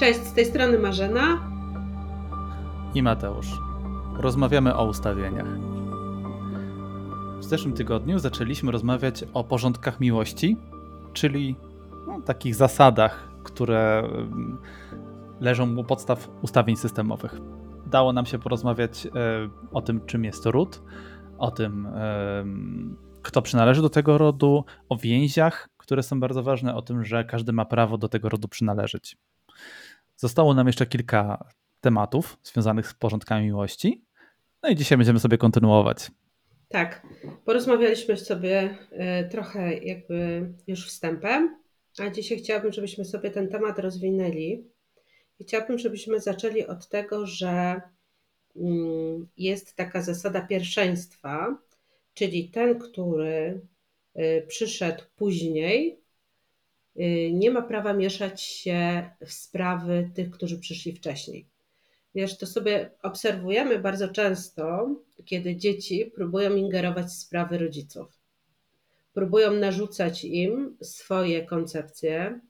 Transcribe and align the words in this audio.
Cześć, 0.00 0.20
z 0.20 0.32
tej 0.32 0.46
strony 0.46 0.78
Marzena 0.78 1.50
i 2.94 3.02
Mateusz. 3.02 3.46
Rozmawiamy 4.16 4.74
o 4.74 4.84
ustawieniach. 4.84 5.46
W 7.38 7.44
zeszłym 7.44 7.74
tygodniu 7.74 8.18
zaczęliśmy 8.18 8.72
rozmawiać 8.72 9.24
o 9.34 9.44
porządkach 9.44 10.00
miłości, 10.00 10.56
czyli 11.12 11.56
no, 12.06 12.20
takich 12.20 12.54
zasadach, 12.54 13.28
które 13.44 13.98
mm, 13.98 14.58
leżą 15.40 15.76
u 15.76 15.84
podstaw 15.84 16.28
ustawień 16.42 16.76
systemowych. 16.76 17.40
Dało 17.86 18.12
nam 18.12 18.26
się 18.26 18.38
porozmawiać 18.38 19.06
e, 19.06 19.10
o 19.72 19.82
tym, 19.82 20.06
czym 20.06 20.24
jest 20.24 20.46
ród, 20.46 20.82
o 21.38 21.50
tym, 21.50 21.86
e, 21.86 22.44
kto 23.22 23.42
przynależy 23.42 23.82
do 23.82 23.90
tego 23.90 24.18
rodu, 24.18 24.64
o 24.88 24.96
więziach, 24.96 25.68
które 25.76 26.02
są 26.02 26.20
bardzo 26.20 26.42
ważne, 26.42 26.74
o 26.74 26.82
tym, 26.82 27.04
że 27.04 27.24
każdy 27.24 27.52
ma 27.52 27.64
prawo 27.64 27.98
do 27.98 28.08
tego 28.08 28.28
rodu 28.28 28.48
przynależeć. 28.48 29.16
Zostało 30.20 30.54
nam 30.54 30.66
jeszcze 30.66 30.86
kilka 30.86 31.48
tematów 31.80 32.38
związanych 32.42 32.88
z 32.88 32.94
porządkami 32.94 33.46
miłości. 33.46 34.04
No 34.62 34.68
i 34.68 34.76
dzisiaj 34.76 34.98
będziemy 34.98 35.20
sobie 35.20 35.38
kontynuować. 35.38 36.10
Tak, 36.68 37.06
porozmawialiśmy 37.44 38.16
sobie 38.16 38.78
e, 38.90 39.28
trochę 39.28 39.78
jakby 39.78 40.48
już 40.66 40.86
wstępem, 40.86 41.56
a 41.98 42.10
dzisiaj 42.10 42.38
chciałabym, 42.38 42.72
żebyśmy 42.72 43.04
sobie 43.04 43.30
ten 43.30 43.48
temat 43.48 43.78
rozwinęli. 43.78 44.64
I 45.38 45.44
chciałabym, 45.44 45.78
żebyśmy 45.78 46.20
zaczęli 46.20 46.66
od 46.66 46.88
tego, 46.88 47.26
że 47.26 47.80
mm, 48.56 49.28
jest 49.36 49.76
taka 49.76 50.02
zasada 50.02 50.40
pierwszeństwa, 50.40 51.58
czyli 52.14 52.48
ten, 52.48 52.78
który 52.78 53.60
e, 54.14 54.42
przyszedł 54.42 55.02
później, 55.16 56.00
nie 57.32 57.50
ma 57.50 57.62
prawa 57.62 57.92
mieszać 57.92 58.42
się 58.42 59.10
w 59.26 59.32
sprawy 59.32 60.10
tych, 60.14 60.30
którzy 60.30 60.58
przyszli 60.58 60.92
wcześniej. 60.92 61.46
Wiesz, 62.14 62.38
to 62.38 62.46
sobie 62.46 62.90
obserwujemy 63.02 63.78
bardzo 63.78 64.08
często, 64.08 64.94
kiedy 65.24 65.56
dzieci 65.56 66.12
próbują 66.14 66.56
ingerować 66.56 67.06
w 67.06 67.12
sprawy 67.12 67.58
rodziców. 67.58 68.20
Próbują 69.14 69.52
narzucać 69.52 70.24
im 70.24 70.76
swoje 70.82 71.46
koncepcje, 71.46 72.40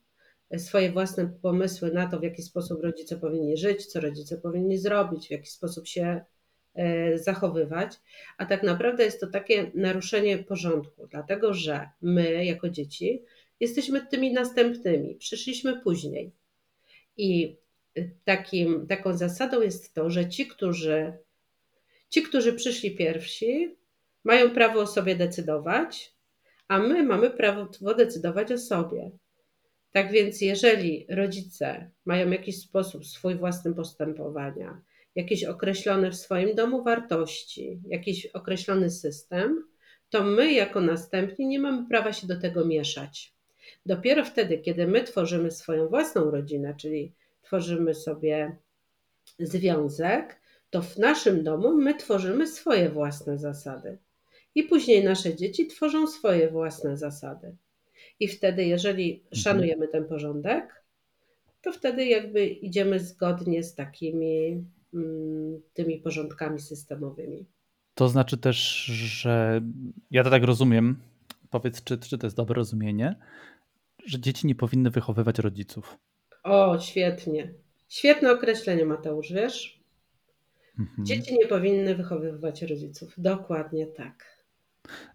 swoje 0.57 0.93
własne 0.93 1.27
pomysły 1.43 1.93
na 1.93 2.07
to, 2.07 2.19
w 2.19 2.23
jaki 2.23 2.43
sposób 2.43 2.83
rodzice 2.83 3.17
powinni 3.17 3.57
żyć, 3.57 3.87
co 3.87 4.01
rodzice 4.01 4.39
powinni 4.39 4.79
zrobić, 4.79 5.29
w 5.29 5.31
jaki 5.31 5.51
sposób 5.51 5.87
się 5.87 6.21
e, 6.75 7.19
zachowywać. 7.19 7.93
A 8.39 8.47
tak 8.47 8.63
naprawdę 8.63 9.05
jest 9.05 9.21
to 9.21 9.27
takie 9.27 9.71
naruszenie 9.75 10.39
porządku, 10.39 11.07
dlatego 11.07 11.55
że 11.55 11.89
my, 12.03 12.45
jako 12.45 12.69
dzieci, 12.69 13.23
jesteśmy 13.61 14.07
tymi 14.07 14.33
następnymi, 14.33 15.15
przyszliśmy 15.15 15.81
później. 15.81 16.33
I 17.17 17.57
takim, 18.25 18.87
taką 18.87 19.17
zasadą 19.17 19.61
jest 19.63 19.95
to, 19.95 20.11
że 20.11 20.29
ci, 20.29 20.47
którzy, 20.47 21.13
ci, 22.09 22.23
którzy 22.23 22.53
przyszli 22.53 22.97
pierwsi, 22.97 23.77
mają 24.25 24.51
prawo 24.51 24.81
o 24.81 24.87
sobie 24.87 25.17
decydować, 25.17 26.15
a 26.69 26.79
my 26.79 27.03
mamy 27.03 27.31
prawo 27.31 27.95
decydować 27.97 28.53
o 28.53 28.59
sobie. 28.59 29.11
Tak 29.93 30.13
więc, 30.13 30.41
jeżeli 30.41 31.07
rodzice 31.09 31.91
mają 32.05 32.31
jakiś 32.31 32.61
sposób 32.61 33.07
swój 33.07 33.35
własny 33.35 33.75
postępowania, 33.75 34.83
jakieś 35.15 35.45
określone 35.45 36.11
w 36.11 36.17
swoim 36.17 36.55
domu 36.55 36.85
wartości, 36.85 37.81
jakiś 37.87 38.27
określony 38.27 38.91
system, 38.91 39.69
to 40.11 40.25
my, 40.25 40.53
jako 40.53 40.81
następni, 40.81 41.47
nie 41.47 41.59
mamy 41.59 41.89
prawa 41.89 42.13
się 42.13 42.27
do 42.27 42.41
tego 42.41 42.65
mieszać. 42.65 43.35
Dopiero 43.87 44.25
wtedy, 44.25 44.59
kiedy 44.59 44.87
my 44.87 45.05
tworzymy 45.05 45.51
swoją 45.51 45.89
własną 45.89 46.31
rodzinę, 46.31 46.75
czyli 46.77 47.13
tworzymy 47.43 47.95
sobie 47.95 48.57
związek, 49.39 50.41
to 50.71 50.83
w 50.83 50.99
naszym 50.99 51.45
domu 51.45 51.73
my 51.73 51.95
tworzymy 51.95 52.47
swoje 52.47 52.89
własne 52.89 53.39
zasady. 53.39 53.99
I 54.55 54.63
później 54.63 55.05
nasze 55.05 55.37
dzieci 55.37 55.67
tworzą 55.67 56.07
swoje 56.07 56.51
własne 56.51 56.97
zasady. 56.97 57.57
I 58.21 58.29
wtedy, 58.29 58.65
jeżeli 58.65 59.13
mhm. 59.13 59.43
szanujemy 59.43 59.89
ten 59.89 60.05
porządek, 60.05 60.85
to 61.63 61.73
wtedy 61.73 62.07
jakby 62.07 62.47
idziemy 62.47 63.01
zgodnie 63.01 63.63
z 63.63 63.75
takimi 63.75 64.65
mm, 64.95 65.63
tymi 65.75 65.99
porządkami 65.99 66.61
systemowymi. 66.61 67.47
To 67.95 68.09
znaczy 68.09 68.39
też, 68.39 68.85
że 68.85 69.61
ja 70.11 70.25
to 70.25 70.31
tak 70.31 70.45
rozumiem, 70.45 70.97
powiedz, 71.51 71.85
czy, 71.85 71.99
czy 71.99 72.19
to 72.19 72.27
jest 72.27 72.37
dobre 72.37 72.55
rozumienie, 72.55 73.17
że 74.07 74.21
dzieci 74.21 74.47
nie 74.47 74.55
powinny 74.55 74.91
wychowywać 74.91 75.39
rodziców. 75.39 75.99
O, 76.43 76.79
świetnie. 76.81 77.55
Świetne 77.89 78.33
określenie, 78.33 78.85
Mateusz, 78.85 79.33
wiesz? 79.33 79.81
Mhm. 80.79 81.07
Dzieci 81.07 81.35
nie 81.35 81.47
powinny 81.47 81.95
wychowywać 81.95 82.63
rodziców. 82.63 83.15
Dokładnie 83.19 83.87
tak. 83.87 84.41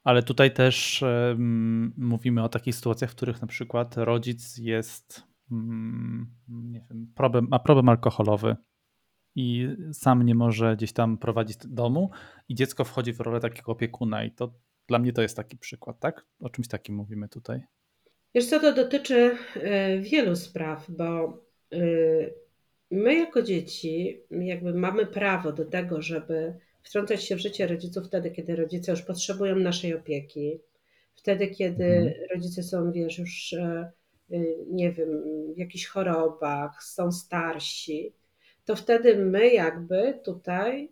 Ale 0.03 0.23
tutaj 0.23 0.53
też 0.53 1.01
um, 1.01 1.93
mówimy 1.97 2.43
o 2.43 2.49
takich 2.49 2.75
sytuacjach, 2.75 3.11
w 3.11 3.15
których 3.15 3.41
na 3.41 3.47
przykład 3.47 3.97
rodzic 3.97 4.57
jest, 4.57 5.23
um, 5.51 6.27
nie 6.47 6.81
wiem, 6.89 7.11
problem, 7.15 7.47
ma 7.49 7.59
problem 7.59 7.89
alkoholowy 7.89 8.55
i 9.35 9.67
sam 9.93 10.23
nie 10.23 10.35
może 10.35 10.75
gdzieś 10.75 10.93
tam 10.93 11.17
prowadzić 11.17 11.57
domu 11.67 12.09
i 12.49 12.55
dziecko 12.55 12.83
wchodzi 12.83 13.13
w 13.13 13.19
rolę 13.19 13.39
takiego 13.39 13.71
opiekuna 13.71 14.23
i 14.23 14.31
to 14.31 14.53
dla 14.87 14.99
mnie 14.99 15.13
to 15.13 15.21
jest 15.21 15.35
taki 15.35 15.57
przykład, 15.57 15.99
tak? 15.99 16.25
O 16.39 16.49
czymś 16.49 16.67
takim 16.67 16.95
mówimy 16.95 17.29
tutaj. 17.29 17.63
Wiesz 18.35 18.45
co, 18.45 18.59
to 18.59 18.73
dotyczy 18.73 19.37
e, 19.55 19.99
wielu 19.99 20.35
spraw, 20.35 20.91
bo 20.91 21.41
e, 21.73 21.77
my 22.91 23.15
jako 23.15 23.41
dzieci 23.41 24.21
jakby 24.31 24.73
mamy 24.73 25.05
prawo 25.05 25.51
do 25.51 25.65
tego, 25.65 26.01
żeby 26.01 26.53
wtrącać 26.83 27.23
się 27.23 27.35
w 27.35 27.39
życie 27.39 27.67
rodziców 27.67 28.07
wtedy, 28.07 28.31
kiedy 28.31 28.55
rodzice 28.55 28.91
już 28.91 29.01
potrzebują 29.01 29.55
naszej 29.55 29.93
opieki, 29.93 30.59
wtedy, 31.15 31.47
kiedy 31.47 31.85
mhm. 31.85 32.13
rodzice 32.33 32.63
są, 32.63 32.91
wiesz, 32.91 33.19
już 33.19 33.53
e, 33.53 33.91
nie 34.67 34.91
wiem, 34.91 35.23
w 35.55 35.57
jakichś 35.57 35.85
chorobach, 35.85 36.83
są 36.83 37.11
starsi, 37.11 38.13
to 38.65 38.75
wtedy 38.75 39.17
my 39.17 39.53
jakby 39.53 40.19
tutaj 40.23 40.91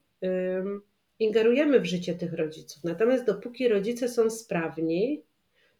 ingerujemy 1.20 1.80
w 1.80 1.86
życie 1.86 2.16
tych 2.16 2.34
rodziców. 2.34 2.84
Natomiast 2.84 3.26
dopóki 3.26 3.68
rodzice 3.68 4.10
są 4.10 4.30
sprawni, 4.30 5.24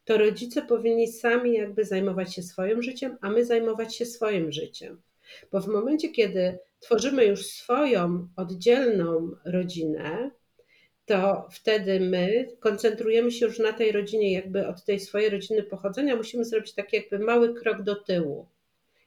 to 0.06 0.18
rodzice 0.18 0.62
powinni 0.62 1.08
sami 1.08 1.54
jakby 1.54 1.86
zajmować 1.86 2.36
się 2.36 2.44
swoim 2.44 2.84
życiem, 2.84 3.18
a 3.22 3.30
my 3.30 3.46
zajmować 3.46 3.96
się 3.96 4.06
swoim 4.06 4.52
życiem. 4.52 5.02
Bo 5.52 5.62
w 5.62 5.68
momencie, 5.68 6.10
kiedy 6.10 6.58
tworzymy 6.80 7.26
już 7.26 7.46
swoją 7.46 8.28
oddzielną 8.36 9.32
rodzinę, 9.46 10.32
to 11.06 11.48
wtedy 11.52 12.00
my 12.00 12.48
koncentrujemy 12.60 13.32
się 13.32 13.46
już 13.46 13.60
na 13.60 13.74
tej 13.74 13.92
rodzinie, 13.92 14.34
jakby 14.34 14.68
od 14.68 14.86
tej 14.86 15.00
swojej 15.00 15.30
rodziny 15.30 15.64
pochodzenia, 15.64 16.16
musimy 16.16 16.46
zrobić 16.46 16.74
taki 16.74 16.96
jakby 16.96 17.20
mały 17.20 17.54
krok 17.54 17.82
do 17.82 17.96
tyłu. 17.96 18.48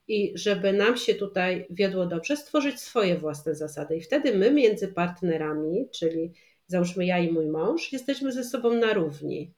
I 0.09 0.33
żeby 0.35 0.73
nam 0.73 0.97
się 0.97 1.15
tutaj 1.15 1.67
wiodło 1.71 2.07
dobrze, 2.07 2.37
stworzyć 2.37 2.81
swoje 2.81 3.19
własne 3.19 3.55
zasady. 3.55 3.97
I 3.97 4.01
wtedy 4.01 4.39
my 4.39 4.51
między 4.51 4.89
partnerami, 4.89 5.89
czyli 5.91 6.33
załóżmy 6.67 7.07
ja 7.07 7.19
i 7.19 7.33
mój 7.33 7.47
mąż, 7.47 7.93
jesteśmy 7.93 8.33
ze 8.33 8.45
sobą 8.45 8.75
na 8.75 8.93
równi. 8.93 9.53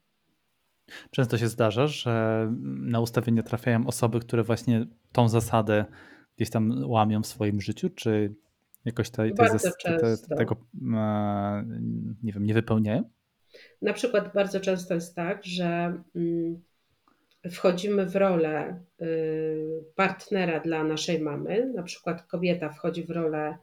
Często 1.11 1.39
się 1.39 1.49
zdarza, 1.49 1.87
że 1.87 2.47
na 2.65 3.01
ustawienie 3.01 3.43
trafiają 3.43 3.87
osoby, 3.87 4.21
które 4.21 4.43
właśnie 4.43 4.87
tą 5.13 5.29
zasadę 5.29 5.85
gdzieś 6.37 6.51
tam 6.51 6.85
łamią 6.87 7.23
w 7.23 7.27
swoim 7.27 7.61
życiu, 7.61 7.91
czy 7.91 8.35
jakoś 8.85 9.11
tej, 9.11 9.35
tej 9.35 9.49
te, 9.83 10.37
tego 10.37 10.57
e, 10.95 11.65
nie 12.23 12.33
wiem, 12.33 12.45
nie 12.45 12.55
wypełniają? 12.55 13.11
Na 13.83 13.93
przykład 13.93 14.35
bardzo 14.35 14.61
często 14.61 14.95
jest 14.95 15.15
tak, 15.15 15.45
że 15.45 16.03
mm, 16.17 16.63
wchodzimy 17.51 18.07
w 18.07 18.17
rolę 18.17 18.81
y, 19.03 19.85
partnera 19.95 20.61
dla 20.61 20.85
naszej 20.85 21.21
mamy. 21.21 21.73
Na 21.75 21.83
przykład 21.83 22.23
kobieta 22.23 22.69
wchodzi 22.69 23.05
w 23.05 23.11
rolę 23.11 23.59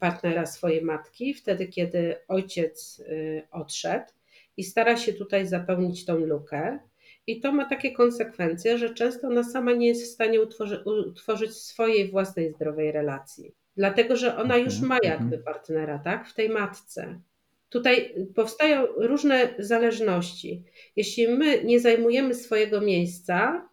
partnera 0.00 0.46
swojej 0.46 0.82
matki, 0.84 1.34
wtedy 1.34 1.66
kiedy 1.66 2.16
ojciec 2.28 3.00
y, 3.00 3.42
odszedł 3.50 4.06
i 4.56 4.64
stara 4.64 4.96
się 4.96 5.12
tutaj 5.12 5.46
zapełnić 5.46 6.04
tą 6.04 6.18
lukę. 6.18 6.78
I 7.26 7.40
to 7.40 7.52
ma 7.52 7.64
takie 7.64 7.92
konsekwencje, 7.92 8.78
że 8.78 8.94
często 8.94 9.28
ona 9.28 9.42
sama 9.42 9.72
nie 9.72 9.88
jest 9.88 10.02
w 10.02 10.14
stanie 10.14 10.40
utworzy, 10.40 10.82
utworzyć 10.84 11.56
swojej 11.56 12.10
własnej 12.10 12.52
zdrowej 12.52 12.92
relacji. 12.92 13.54
Dlatego, 13.76 14.16
że 14.16 14.36
ona 14.36 14.56
już 14.56 14.74
mhm, 14.74 14.88
ma 14.88 14.98
jakby 15.02 15.36
mhm. 15.36 15.42
partnera, 15.42 15.98
tak, 15.98 16.28
w 16.28 16.34
tej 16.34 16.48
matce. 16.48 17.20
Tutaj 17.68 18.14
powstają 18.34 18.86
różne 18.96 19.54
zależności. 19.58 20.64
Jeśli 20.96 21.28
my 21.28 21.64
nie 21.64 21.80
zajmujemy 21.80 22.34
swojego 22.34 22.80
miejsca 22.80 23.68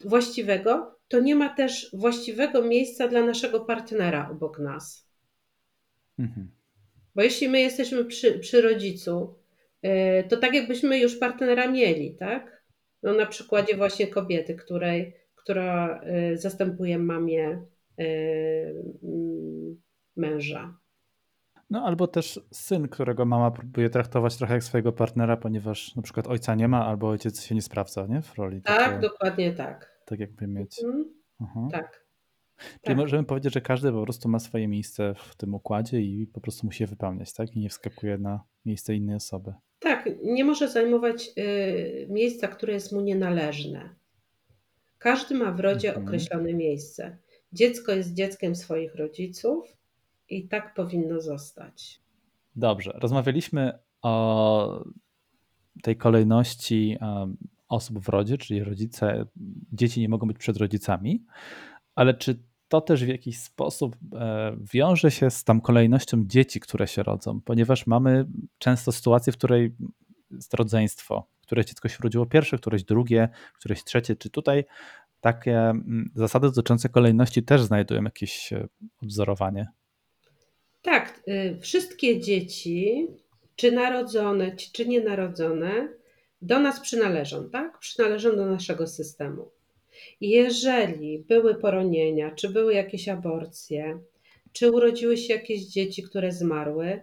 właściwego, 0.00 0.98
to 1.08 1.20
nie 1.20 1.34
ma 1.34 1.48
też 1.48 1.90
właściwego 1.92 2.62
miejsca 2.62 3.08
dla 3.08 3.22
naszego 3.22 3.60
partnera 3.60 4.30
obok 4.30 4.58
nas. 4.58 5.08
Mhm. 6.18 6.50
Bo 7.14 7.22
jeśli 7.22 7.48
my 7.48 7.60
jesteśmy 7.60 8.04
przy, 8.04 8.38
przy 8.38 8.60
rodzicu, 8.60 9.34
to 10.28 10.36
tak 10.36 10.54
jakbyśmy 10.54 10.98
już 10.98 11.18
partnera 11.18 11.70
mieli, 11.70 12.16
tak? 12.16 12.62
No 13.02 13.12
na 13.12 13.26
przykładzie 13.26 13.76
właśnie 13.76 14.06
kobiety, 14.06 14.54
której, 14.54 15.14
która 15.34 16.00
e, 16.00 16.36
zastępuje 16.36 16.98
mamie 16.98 17.62
mm, 17.98 19.82
męża. 20.16 20.78
No 21.70 21.84
albo 21.84 22.06
też 22.06 22.40
syn, 22.50 22.88
którego 22.88 23.24
mama 23.24 23.50
próbuje 23.50 23.90
traktować 23.90 24.36
trochę 24.36 24.54
jak 24.54 24.64
swojego 24.64 24.92
partnera, 24.92 25.36
ponieważ 25.36 25.96
na 25.96 26.02
przykład 26.02 26.26
ojca 26.26 26.54
nie 26.54 26.68
ma, 26.68 26.86
albo 26.86 27.08
ojciec 27.08 27.42
się 27.42 27.54
nie 27.54 27.62
sprawdza, 27.62 28.06
nie? 28.06 28.22
W 28.22 28.34
roli. 28.34 28.62
Tak, 28.62 28.78
takie, 28.78 29.00
dokładnie 29.00 29.52
tak. 29.52 30.02
Tak 30.06 30.20
jakby 30.20 30.46
mieć. 30.46 30.84
Mhm. 31.40 31.70
Tak. 31.70 32.01
Czyli 32.70 32.80
tak. 32.82 32.96
możemy 32.96 33.24
powiedzieć, 33.24 33.54
że 33.54 33.60
każdy 33.60 33.92
po 33.92 34.02
prostu 34.02 34.28
ma 34.28 34.38
swoje 34.38 34.68
miejsce 34.68 35.14
w 35.14 35.36
tym 35.36 35.54
układzie 35.54 36.00
i 36.00 36.26
po 36.26 36.40
prostu 36.40 36.66
musi 36.66 36.82
je 36.82 36.86
wypełniać, 36.86 37.32
tak? 37.32 37.56
I 37.56 37.60
nie 37.60 37.68
wskakuje 37.68 38.18
na 38.18 38.40
miejsce 38.64 38.94
innej 38.94 39.16
osoby. 39.16 39.54
Tak, 39.78 40.08
nie 40.24 40.44
może 40.44 40.68
zajmować 40.68 41.30
y, 41.38 42.06
miejsca, 42.10 42.48
które 42.48 42.72
jest 42.72 42.92
mu 42.92 43.00
nienależne. 43.00 43.94
Każdy 44.98 45.34
ma 45.34 45.52
w 45.52 45.60
rodzie 45.60 45.88
mhm. 45.88 46.06
określone 46.06 46.54
miejsce. 46.54 47.18
Dziecko 47.52 47.92
jest 47.92 48.14
dzieckiem 48.14 48.54
swoich 48.54 48.94
rodziców 48.94 49.76
i 50.28 50.48
tak 50.48 50.74
powinno 50.74 51.20
zostać. 51.20 52.00
Dobrze, 52.56 52.92
rozmawialiśmy 52.94 53.78
o 54.02 54.84
tej 55.82 55.96
kolejności 55.96 56.98
osób 57.68 57.98
w 57.98 58.08
rodzie, 58.08 58.38
czyli 58.38 58.64
rodzice, 58.64 59.26
dzieci 59.72 60.00
nie 60.00 60.08
mogą 60.08 60.26
być 60.26 60.38
przed 60.38 60.56
rodzicami, 60.56 61.24
ale 61.94 62.14
czy 62.14 62.42
to 62.72 62.80
też 62.80 63.04
w 63.04 63.08
jakiś 63.08 63.38
sposób 63.38 63.96
e, 64.14 64.56
wiąże 64.72 65.10
się 65.10 65.30
z 65.30 65.44
tą 65.44 65.60
kolejnością 65.60 66.24
dzieci, 66.26 66.60
które 66.60 66.86
się 66.86 67.02
rodzą, 67.02 67.40
ponieważ 67.40 67.86
mamy 67.86 68.26
często 68.58 68.92
sytuację, 68.92 69.32
w 69.32 69.36
której 69.36 69.74
jest 70.30 70.54
rodzeństwo, 70.54 71.26
które 71.42 71.64
dziecko 71.64 71.88
się 71.88 71.96
urodziło 72.00 72.26
pierwsze, 72.26 72.58
któreś 72.58 72.84
drugie, 72.84 73.28
któreś 73.54 73.84
trzecie. 73.84 74.16
Czy 74.16 74.30
tutaj 74.30 74.64
takie 75.20 75.58
mm, 75.58 76.10
zasady 76.14 76.46
dotyczące 76.46 76.88
kolejności 76.88 77.42
też 77.42 77.62
znajdują 77.62 78.02
jakieś 78.02 78.52
e, 78.52 78.68
odwzorowanie? 79.02 79.68
Tak, 80.82 81.22
y, 81.28 81.58
wszystkie 81.60 82.20
dzieci, 82.20 83.06
czy 83.56 83.72
narodzone, 83.72 84.56
czy 84.56 84.88
nienarodzone, 84.88 85.88
do 86.42 86.58
nas 86.58 86.80
przynależą, 86.80 87.50
tak? 87.50 87.78
Przynależą 87.78 88.36
do 88.36 88.46
naszego 88.46 88.86
systemu. 88.86 89.50
Jeżeli 90.20 91.18
były 91.18 91.54
poronienia, 91.54 92.30
czy 92.30 92.48
były 92.50 92.74
jakieś 92.74 93.08
aborcje, 93.08 93.98
czy 94.52 94.70
urodziły 94.72 95.16
się 95.16 95.34
jakieś 95.34 95.60
dzieci, 95.60 96.02
które 96.02 96.32
zmarły, 96.32 97.00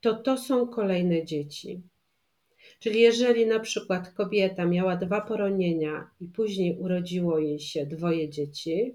to 0.00 0.14
to 0.14 0.38
są 0.38 0.66
kolejne 0.68 1.24
dzieci. 1.24 1.80
Czyli 2.78 3.00
jeżeli 3.00 3.46
na 3.46 3.60
przykład 3.60 4.14
kobieta 4.14 4.66
miała 4.66 4.96
dwa 4.96 5.20
poronienia 5.20 6.10
i 6.20 6.28
później 6.28 6.76
urodziło 6.78 7.38
jej 7.38 7.58
się 7.58 7.86
dwoje 7.86 8.28
dzieci, 8.28 8.94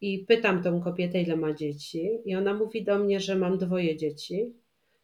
i 0.00 0.18
pytam 0.18 0.62
tą 0.62 0.80
kobietę, 0.80 1.22
ile 1.22 1.36
ma 1.36 1.52
dzieci, 1.52 2.10
i 2.24 2.36
ona 2.36 2.54
mówi 2.54 2.84
do 2.84 2.98
mnie, 2.98 3.20
że 3.20 3.36
mam 3.36 3.58
dwoje 3.58 3.96
dzieci, 3.96 4.52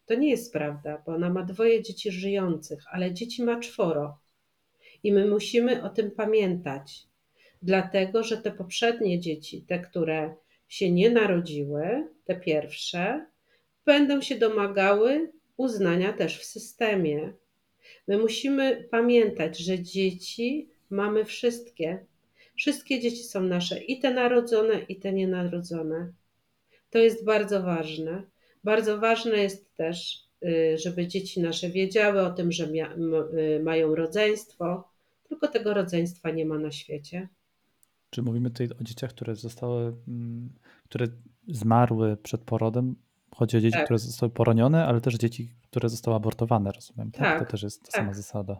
to 0.05 0.15
nie 0.15 0.29
jest 0.29 0.53
prawda, 0.53 1.03
bo 1.05 1.11
ona 1.11 1.29
ma 1.29 1.43
dwoje 1.43 1.83
dzieci 1.83 2.11
żyjących, 2.11 2.83
ale 2.91 3.13
dzieci 3.13 3.43
ma 3.43 3.59
czworo. 3.59 4.17
I 5.03 5.11
my 5.11 5.27
musimy 5.27 5.83
o 5.83 5.89
tym 5.89 6.11
pamiętać, 6.11 7.07
dlatego 7.61 8.23
że 8.23 8.37
te 8.37 8.51
poprzednie 8.51 9.19
dzieci, 9.19 9.61
te, 9.61 9.79
które 9.79 10.35
się 10.67 10.91
nie 10.91 11.09
narodziły, 11.09 12.07
te 12.25 12.35
pierwsze, 12.35 13.25
będą 13.85 14.21
się 14.21 14.35
domagały 14.35 15.31
uznania 15.57 16.13
też 16.13 16.39
w 16.39 16.45
systemie. 16.45 17.33
My 18.07 18.17
musimy 18.17 18.87
pamiętać, 18.91 19.57
że 19.57 19.79
dzieci 19.79 20.69
mamy 20.89 21.25
wszystkie. 21.25 22.05
Wszystkie 22.55 22.99
dzieci 22.99 23.23
są 23.23 23.41
nasze, 23.41 23.83
i 23.83 23.99
te 23.99 24.13
narodzone, 24.13 24.79
i 24.89 24.95
te 24.95 25.13
nienarodzone. 25.13 26.13
To 26.89 26.97
jest 26.99 27.25
bardzo 27.25 27.63
ważne. 27.63 28.23
Bardzo 28.63 28.97
ważne 28.97 29.37
jest 29.37 29.75
też, 29.75 30.23
y, 30.45 30.77
żeby 30.77 31.07
dzieci 31.07 31.41
nasze 31.41 31.69
wiedziały 31.69 32.21
o 32.21 32.29
tym, 32.29 32.51
że 32.51 32.65
y, 32.65 33.59
mają 33.63 33.95
rodzeństwo, 33.95 34.89
tylko 35.29 35.47
tego 35.47 35.73
rodzeństwa 35.73 36.29
nie 36.31 36.45
ma 36.45 36.59
na 36.59 36.71
świecie. 36.71 37.27
Czy 38.09 38.21
mówimy 38.21 38.49
tutaj 38.49 38.69
o 38.81 38.83
dzieciach, 38.83 39.09
które 39.09 39.35
zostały, 39.35 39.95
mm, 40.07 40.53
które 40.83 41.07
zmarły 41.47 42.17
przed 42.17 42.41
porodem? 42.41 42.95
Chodzi 43.35 43.57
o 43.57 43.61
dzieci, 43.61 43.73
tak. 43.73 43.83
które 43.83 43.99
zostały 43.99 44.31
poronione, 44.31 44.85
ale 44.85 45.01
też 45.01 45.15
dzieci, 45.15 45.53
które 45.63 45.89
zostały 45.89 46.17
abortowane, 46.17 46.71
rozumiem. 46.71 47.11
Tak, 47.11 47.23
tak 47.23 47.39
to 47.39 47.51
też 47.51 47.63
jest 47.63 47.81
ta 47.81 47.91
tak. 47.91 48.01
sama 48.01 48.13
zasada. 48.13 48.59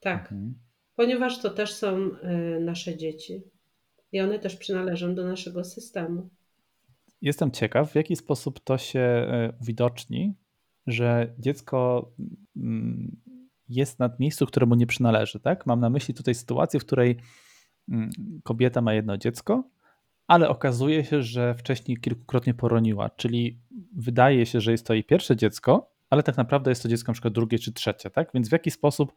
Tak, 0.00 0.32
mhm. 0.32 0.54
ponieważ 0.96 1.42
to 1.42 1.50
też 1.50 1.72
są 1.72 1.96
y, 1.96 2.60
nasze 2.60 2.96
dzieci 2.96 3.42
i 4.12 4.20
one 4.20 4.38
też 4.38 4.56
przynależą 4.56 5.14
do 5.14 5.24
naszego 5.24 5.64
systemu. 5.64 6.30
Jestem 7.22 7.50
ciekaw, 7.50 7.92
w 7.92 7.94
jaki 7.94 8.16
sposób 8.16 8.60
to 8.60 8.78
się 8.78 9.28
y, 9.50 9.60
uwidoczni, 9.60 10.34
że 10.86 11.34
dziecko 11.38 12.10
mm, 12.56 13.16
jest 13.68 13.98
na 13.98 14.10
miejscu, 14.18 14.46
któremu 14.46 14.74
nie 14.74 14.86
przynależy. 14.86 15.40
Tak? 15.40 15.66
Mam 15.66 15.80
na 15.80 15.90
myśli 15.90 16.14
tutaj 16.14 16.34
sytuację, 16.34 16.80
w 16.80 16.86
której 16.86 17.16
kobieta 18.42 18.80
ma 18.80 18.94
jedno 18.94 19.16
dziecko, 19.16 19.64
ale 20.26 20.48
okazuje 20.48 21.04
się, 21.04 21.22
że 21.22 21.54
wcześniej 21.54 21.96
kilkukrotnie 21.96 22.54
poroniła, 22.54 23.10
czyli 23.10 23.58
wydaje 23.96 24.46
się, 24.46 24.60
że 24.60 24.72
jest 24.72 24.86
to 24.86 24.94
jej 24.94 25.04
pierwsze 25.04 25.36
dziecko, 25.36 25.90
ale 26.10 26.22
tak 26.22 26.36
naprawdę 26.36 26.70
jest 26.70 26.82
to 26.82 26.88
dziecko 26.88 27.12
przykład 27.12 27.34
drugie 27.34 27.58
czy 27.58 27.72
trzecie, 27.72 28.10
tak? 28.10 28.30
Więc 28.34 28.48
w 28.48 28.52
jaki 28.52 28.70
sposób 28.70 29.12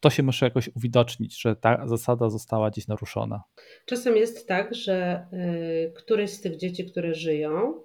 to 0.00 0.10
się 0.10 0.22
muszę 0.22 0.46
jakoś 0.46 0.70
uwidocznić, 0.76 1.40
że 1.40 1.56
ta 1.56 1.86
zasada 1.86 2.28
została 2.30 2.70
gdzieś 2.70 2.88
naruszona? 2.88 3.42
Czasem 3.86 4.16
jest 4.16 4.48
tak, 4.48 4.74
że 4.74 5.26
y, 5.32 5.92
któreś 5.96 6.30
z 6.30 6.40
tych 6.40 6.56
dzieci, 6.56 6.84
które 6.90 7.14
żyją, 7.14 7.82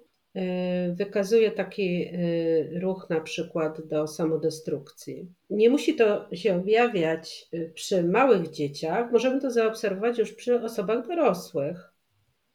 wykazuje 0.92 1.50
taki 1.50 2.08
y, 2.14 2.80
ruch 2.80 3.06
na 3.10 3.20
przykład 3.20 3.86
do 3.86 4.06
samodestrukcji. 4.06 5.28
Nie 5.50 5.70
musi 5.70 5.94
to 5.94 6.28
się 6.32 6.56
objawiać 6.56 7.48
przy 7.74 8.02
małych 8.02 8.50
dzieciach, 8.50 9.12
możemy 9.12 9.40
to 9.40 9.50
zaobserwować 9.50 10.18
już 10.18 10.32
przy 10.32 10.62
osobach 10.62 11.06
dorosłych. 11.06 11.92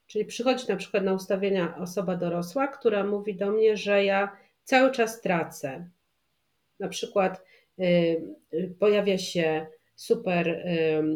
Czyli 0.07 0.25
przychodzi 0.25 0.66
na 0.69 0.75
przykład 0.75 1.04
na 1.04 1.13
ustawienia 1.13 1.78
osoba 1.78 2.16
dorosła, 2.16 2.68
która 2.68 3.04
mówi 3.04 3.36
do 3.36 3.51
mnie, 3.51 3.78
że 3.78 4.06
ja 4.06 4.38
cały 4.63 4.92
czas 4.92 5.22
tracę. 5.22 5.89
Na 6.80 6.89
przykład 6.89 7.44
y, 7.80 7.84
y, 8.54 8.75
pojawia 8.80 9.18
się 9.18 9.68
super 9.95 10.48
y, 10.48 10.63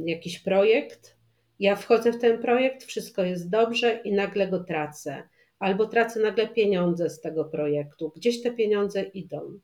jakiś 0.06 0.40
projekt, 0.40 1.16
ja 1.60 1.76
wchodzę 1.76 2.12
w 2.12 2.22
ten 2.22 2.42
projekt, 2.42 2.84
wszystko 2.84 3.24
jest 3.24 3.50
dobrze 3.50 4.00
i 4.04 4.14
nagle 4.14 4.48
go 4.48 4.60
tracę. 4.60 5.24
Albo 5.60 5.86
tracę 5.86 6.20
nagle 6.20 6.48
pieniądze 6.48 7.10
z 7.10 7.22
tego 7.22 7.46
projektu. 7.46 8.12
Gdzieś 8.16 8.42
te 8.42 8.52
pieniądze 8.52 9.02
idą. 9.04 9.60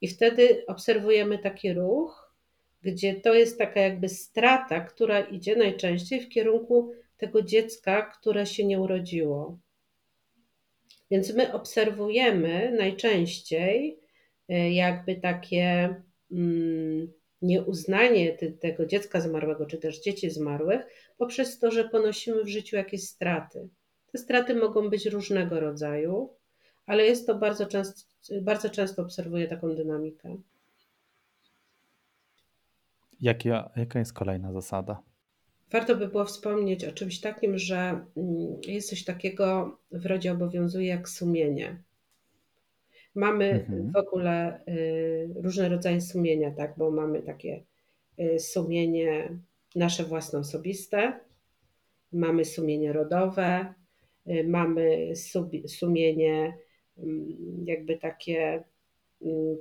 I 0.00 0.08
wtedy 0.08 0.66
obserwujemy 0.66 1.38
taki 1.38 1.72
ruch, 1.72 2.34
gdzie 2.82 3.14
to 3.14 3.34
jest 3.34 3.58
taka 3.58 3.80
jakby 3.80 4.08
strata, 4.08 4.80
która 4.80 5.20
idzie 5.20 5.56
najczęściej 5.56 6.20
w 6.20 6.28
kierunku 6.28 6.92
tego 7.16 7.42
dziecka, 7.42 8.02
które 8.02 8.46
się 8.46 8.64
nie 8.64 8.80
urodziło. 8.80 9.58
Więc 11.10 11.34
my 11.34 11.52
obserwujemy 11.52 12.72
najczęściej 12.78 14.00
e, 14.48 14.72
jakby 14.72 15.16
takie 15.16 15.94
mm, 16.32 17.12
nieuznanie 17.42 18.38
tego 18.60 18.86
dziecka 18.86 19.20
zmarłego, 19.20 19.66
czy 19.66 19.78
też 19.78 20.00
dzieci 20.00 20.30
zmarłych, 20.30 20.80
poprzez 21.18 21.58
to, 21.58 21.70
że 21.70 21.88
ponosimy 21.88 22.44
w 22.44 22.48
życiu 22.48 22.76
jakieś 22.76 23.08
straty. 23.08 23.68
Te 24.12 24.18
straty 24.18 24.54
mogą 24.54 24.90
być 24.90 25.06
różnego 25.06 25.60
rodzaju, 25.60 26.30
ale 26.86 27.04
jest 27.04 27.26
to 27.26 27.34
bardzo 27.34 27.66
często, 27.66 28.00
bardzo 28.42 28.70
często 28.70 29.02
obserwuję 29.02 29.48
taką 29.48 29.74
dynamikę. 29.74 30.36
Jaka, 33.20 33.70
jaka 33.76 33.98
jest 33.98 34.12
kolejna 34.12 34.52
zasada? 34.52 35.02
Warto 35.72 35.96
by 35.96 36.08
było 36.08 36.24
wspomnieć 36.24 36.84
o 36.84 36.92
czymś 36.92 37.20
takim, 37.20 37.58
że 37.58 37.76
mm, 37.76 38.56
jest 38.66 38.90
coś 38.90 39.04
takiego 39.04 39.78
w 39.92 40.06
rodzie 40.06 40.32
obowiązuje 40.32 40.86
jak 40.86 41.08
sumienie. 41.08 41.82
Mamy 43.14 43.50
mhm. 43.50 43.92
w 43.92 43.96
ogóle 43.96 44.60
y, 44.68 45.28
różne 45.34 45.68
rodzaje 45.68 46.00
sumienia, 46.00 46.50
tak, 46.50 46.74
bo 46.76 46.90
mamy 46.90 47.22
takie 47.22 47.62
y, 48.18 48.38
sumienie 48.38 49.38
nasze 49.74 50.04
własne 50.04 50.38
osobiste, 50.38 51.20
mamy 52.12 52.44
sumienie 52.44 52.92
rodowe, 52.92 53.74
mamy 54.44 55.12
sumienie 55.66 56.54
mm, 56.98 57.36
jakby 57.64 57.98
takie, 57.98 58.64
mm, 59.22 59.56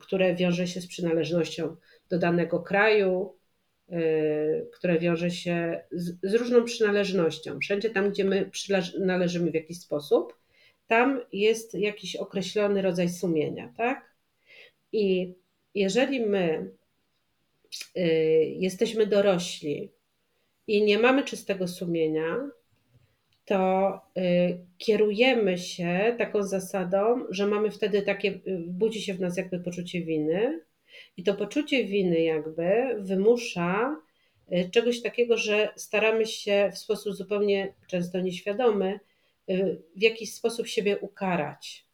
które 0.00 0.34
wiąże 0.34 0.66
się 0.66 0.80
z 0.80 0.86
przynależnością 0.86 1.76
do 2.10 2.18
danego 2.18 2.60
kraju, 2.60 3.38
Y, 3.92 4.68
które 4.72 4.98
wiąże 4.98 5.30
się 5.30 5.84
z, 5.92 6.16
z, 6.22 6.34
różną 6.34 6.64
przynależnością. 6.64 7.58
Wszędzie 7.60 7.90
tam, 7.90 8.10
gdzie 8.10 8.24
my 8.24 8.50
przynależymy 8.50 9.50
w 9.50 9.54
jakiś 9.54 9.80
sposób, 9.80 10.38
tam 10.86 11.20
jest 11.32 11.74
jakiś 11.74 12.16
określony 12.16 12.82
rodzaj 12.82 13.08
sumienia, 13.08 13.72
tak? 13.76 14.14
I 14.92 15.34
jeżeli 15.74 16.20
my 16.20 16.70
y, 17.96 18.00
jesteśmy 18.58 19.06
dorośli 19.06 19.92
i 20.66 20.82
nie 20.82 20.98
mamy 20.98 21.24
czystego 21.24 21.68
sumienia, 21.68 22.50
to 23.48 24.00
y, 24.18 24.58
kierujemy 24.78 25.58
się 25.58 26.14
taką 26.18 26.42
zasadą, 26.42 27.24
że 27.30 27.46
mamy 27.46 27.70
wtedy 27.70 28.02
takie, 28.02 28.28
y, 28.28 28.40
budzi 28.66 29.02
się 29.02 29.14
w 29.14 29.20
nas 29.20 29.36
jakby 29.36 29.60
poczucie 29.60 30.00
winy, 30.00 30.60
i 31.16 31.22
to 31.22 31.34
poczucie 31.34 31.84
winy 31.84 32.20
jakby 32.20 32.96
wymusza 32.98 33.96
y, 34.52 34.70
czegoś 34.70 35.02
takiego, 35.02 35.36
że 35.36 35.68
staramy 35.76 36.26
się 36.26 36.70
w 36.74 36.78
sposób 36.78 37.14
zupełnie 37.14 37.74
często 37.86 38.20
nieświadomy 38.20 39.00
w 39.96 40.02
jakiś 40.02 40.34
sposób 40.34 40.66
siebie 40.66 40.98
ukarać. 40.98 41.84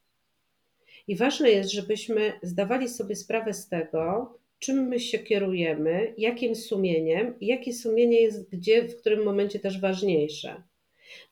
I 1.08 1.16
ważne 1.16 1.50
jest, 1.50 1.72
żebyśmy 1.72 2.32
zdawali 2.42 2.88
sobie 2.88 3.16
sprawę 3.16 3.52
z 3.52 3.68
tego, 3.68 4.34
czym 4.58 4.88
my 4.88 5.00
się 5.00 5.18
kierujemy, 5.18 6.14
jakim 6.18 6.54
sumieniem 6.54 7.40
i 7.40 7.46
jakie 7.46 7.72
sumienie 7.72 8.20
jest 8.20 8.50
gdzie, 8.50 8.88
w 8.88 8.96
którym 8.96 9.24
momencie 9.24 9.58
też 9.58 9.80
ważniejsze. 9.80 10.62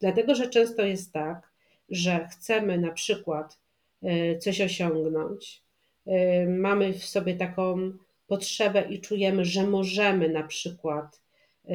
Dlatego, 0.01 0.35
że 0.35 0.49
często 0.49 0.83
jest 0.83 1.13
tak, 1.13 1.53
że 1.89 2.29
chcemy 2.33 2.79
na 2.79 2.93
przykład 2.93 3.59
y, 4.03 4.39
coś 4.39 4.61
osiągnąć, 4.61 5.63
y, 6.07 6.11
mamy 6.49 6.93
w 6.93 7.05
sobie 7.05 7.35
taką 7.35 7.93
potrzebę 8.27 8.83
i 8.91 9.01
czujemy, 9.01 9.45
że 9.45 9.67
możemy 9.67 10.29
na 10.29 10.43
przykład, 10.43 11.23
y, 11.69 11.73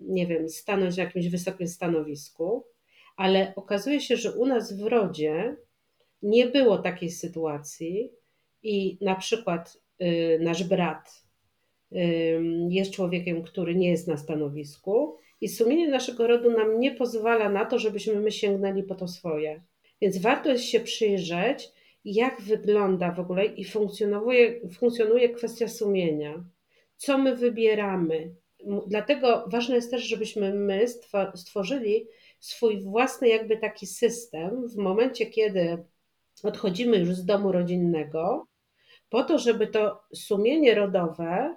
nie 0.00 0.26
wiem, 0.26 0.48
stanąć 0.48 0.96
na 0.96 1.02
jakimś 1.02 1.28
wysokim 1.28 1.68
stanowisku, 1.68 2.64
ale 3.16 3.52
okazuje 3.56 4.00
się, 4.00 4.16
że 4.16 4.32
u 4.32 4.46
nas 4.46 4.72
w 4.72 4.86
rodzie 4.86 5.56
nie 6.22 6.46
było 6.46 6.78
takiej 6.78 7.10
sytuacji 7.10 8.12
i 8.62 8.98
na 9.00 9.14
przykład 9.14 9.78
nasz 10.40 10.64
brat 10.64 11.24
jest 12.68 12.90
człowiekiem, 12.90 13.42
który 13.42 13.74
nie 13.74 13.90
jest 13.90 14.08
na 14.08 14.16
stanowisku 14.16 15.16
i 15.40 15.48
sumienie 15.48 15.88
naszego 15.88 16.26
rodu 16.26 16.50
nam 16.50 16.80
nie 16.80 16.94
pozwala 16.94 17.48
na 17.48 17.64
to, 17.64 17.78
żebyśmy 17.78 18.14
my 18.14 18.32
sięgnęli 18.32 18.82
po 18.82 18.94
to 18.94 19.08
swoje. 19.08 19.62
Więc 20.00 20.18
warto 20.18 20.48
jest 20.50 20.64
się 20.64 20.80
przyjrzeć, 20.80 21.68
jak 22.04 22.40
wygląda 22.40 23.12
w 23.12 23.20
ogóle 23.20 23.44
i 23.44 23.64
funkcjonuje, 23.64 24.60
funkcjonuje 24.70 25.28
kwestia 25.28 25.68
sumienia. 25.68 26.44
Co 26.96 27.18
my 27.18 27.36
wybieramy. 27.36 28.34
Dlatego 28.86 29.44
ważne 29.46 29.74
jest 29.74 29.90
też, 29.90 30.02
żebyśmy 30.02 30.54
my 30.54 30.84
stworzyli 31.34 32.06
swój 32.38 32.80
własny 32.80 33.28
jakby 33.28 33.56
taki 33.56 33.86
system 33.86 34.68
w 34.68 34.76
momencie, 34.76 35.26
kiedy 35.26 35.84
odchodzimy 36.42 36.98
już 36.98 37.14
z 37.14 37.24
domu 37.24 37.52
rodzinnego, 37.52 38.46
po 39.10 39.22
to, 39.22 39.38
żeby 39.38 39.66
to 39.66 40.02
sumienie 40.14 40.74
rodowe 40.74 41.56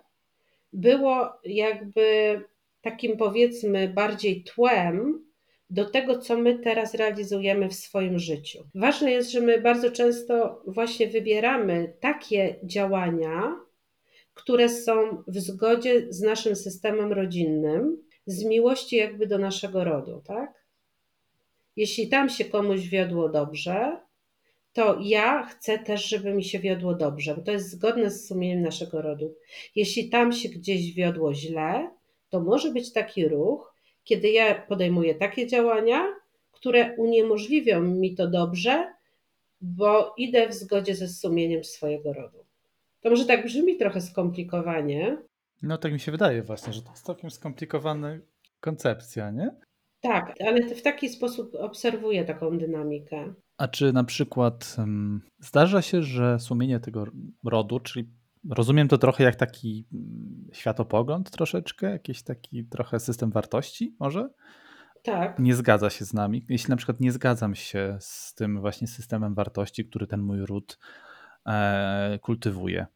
było 0.73 1.29
jakby 1.43 2.41
takim 2.81 3.17
powiedzmy 3.17 3.89
bardziej 3.89 4.43
tłem 4.43 5.25
do 5.69 5.89
tego, 5.89 6.19
co 6.19 6.37
my 6.37 6.59
teraz 6.59 6.93
realizujemy 6.93 7.69
w 7.69 7.73
swoim 7.73 8.19
życiu. 8.19 8.63
Ważne 8.75 9.11
jest, 9.11 9.31
że 9.31 9.41
my 9.41 9.61
bardzo 9.61 9.91
często 9.91 10.63
właśnie 10.67 11.07
wybieramy 11.07 11.93
takie 11.99 12.55
działania, 12.63 13.55
które 14.33 14.69
są 14.69 15.23
w 15.27 15.39
zgodzie 15.39 16.05
z 16.09 16.21
naszym 16.21 16.55
systemem 16.55 17.13
rodzinnym, 17.13 17.97
z 18.25 18.43
miłości 18.43 18.95
jakby 18.95 19.27
do 19.27 19.37
naszego 19.37 19.83
rodu, 19.83 20.21
tak? 20.25 20.65
Jeśli 21.75 22.07
tam 22.07 22.29
się 22.29 22.45
komuś 22.45 22.79
wiodło 22.79 23.29
dobrze, 23.29 23.97
to 24.73 24.97
ja 25.01 25.43
chcę 25.43 25.79
też, 25.79 26.09
żeby 26.09 26.33
mi 26.33 26.43
się 26.43 26.59
wiodło 26.59 26.95
dobrze, 26.95 27.35
bo 27.35 27.41
to 27.41 27.51
jest 27.51 27.69
zgodne 27.69 28.11
z 28.11 28.27
sumieniem 28.27 28.61
naszego 28.61 29.01
rodu. 29.01 29.35
Jeśli 29.75 30.09
tam 30.09 30.31
się 30.31 30.49
gdzieś 30.49 30.93
wiodło 30.93 31.33
źle, 31.33 31.89
to 32.31 32.41
może 32.41 32.71
być 32.71 32.93
taki 32.93 33.27
ruch, 33.27 33.75
kiedy 34.03 34.29
ja 34.29 34.61
podejmuję 34.61 35.15
takie 35.15 35.47
działania, 35.47 36.15
które 36.51 36.95
uniemożliwią 36.97 37.81
mi 37.81 38.15
to 38.15 38.27
dobrze, 38.27 38.93
bo 39.61 40.13
idę 40.17 40.49
w 40.49 40.53
zgodzie 40.53 40.95
ze 40.95 41.07
sumieniem 41.07 41.63
swojego 41.63 42.13
rodu. 42.13 42.45
To 43.01 43.09
może 43.09 43.25
tak 43.25 43.45
brzmi 43.45 43.77
trochę 43.77 44.01
skomplikowanie. 44.01 45.17
No 45.61 45.77
tak 45.77 45.93
mi 45.93 45.99
się 45.99 46.11
wydaje 46.11 46.43
właśnie, 46.43 46.73
że 46.73 46.81
to 46.81 46.91
jest 46.91 47.05
całkiem 47.05 47.31
skomplikowana 47.31 48.17
koncepcja, 48.59 49.31
nie? 49.31 49.55
Tak, 50.01 50.33
ale 50.47 50.75
w 50.75 50.81
taki 50.81 51.09
sposób 51.09 51.55
obserwuję 51.55 52.25
taką 52.25 52.57
dynamikę. 52.57 53.33
A 53.57 53.67
czy 53.67 53.93
na 53.93 54.03
przykład 54.03 54.75
um, 54.77 55.21
zdarza 55.39 55.81
się, 55.81 56.03
że 56.03 56.39
sumienie 56.39 56.79
tego 56.79 57.05
rodu, 57.45 57.79
czyli 57.79 58.07
rozumiem 58.49 58.87
to 58.87 58.97
trochę 58.97 59.23
jak 59.23 59.35
taki 59.35 59.87
mm, 59.93 60.47
światopogląd 60.53 61.31
troszeczkę, 61.31 61.91
jakiś 61.91 62.23
taki 62.23 62.65
trochę 62.65 62.99
system 62.99 63.31
wartości 63.31 63.95
może? 63.99 64.29
Tak. 65.03 65.39
Nie 65.39 65.55
zgadza 65.55 65.89
się 65.89 66.05
z 66.05 66.13
nami. 66.13 66.45
Jeśli 66.49 66.69
na 66.69 66.75
przykład 66.75 66.99
nie 66.99 67.11
zgadzam 67.11 67.55
się 67.55 67.97
z 67.99 68.33
tym 68.33 68.61
właśnie 68.61 68.87
systemem 68.87 69.33
wartości, 69.33 69.85
który 69.85 70.07
ten 70.07 70.21
mój 70.21 70.45
ród 70.45 70.79
e, 71.45 72.19
kultywuje, 72.21 72.87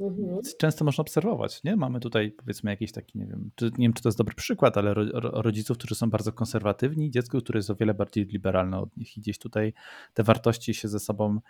mhm. 0.00 0.38
często 0.58 0.84
można 0.84 1.02
obserwować, 1.02 1.64
nie? 1.64 1.76
Mamy 1.76 2.00
tutaj 2.00 2.30
powiedzmy 2.30 2.70
jakiś 2.70 2.92
taki, 2.92 3.18
nie 3.18 3.26
wiem, 3.26 3.50
czy, 3.54 3.64
nie 3.64 3.86
wiem, 3.86 3.92
czy 3.92 4.02
to 4.02 4.08
jest 4.08 4.18
dobry 4.18 4.34
przykład, 4.34 4.76
ale 4.76 4.94
ro, 4.94 5.04
rodziców, 5.42 5.78
którzy 5.78 5.94
są 5.94 6.10
bardzo 6.10 6.32
konserwatywni, 6.32 7.10
dziecko, 7.10 7.40
które 7.40 7.58
jest 7.58 7.70
o 7.70 7.74
wiele 7.74 7.94
bardziej 7.94 8.24
liberalne 8.24 8.78
od 8.78 8.96
nich 8.96 9.16
i 9.16 9.20
gdzieś 9.20 9.38
tutaj 9.38 9.72
te 10.14 10.22
wartości 10.22 10.74
się 10.74 10.88
ze 10.88 11.00
sobą 11.00 11.40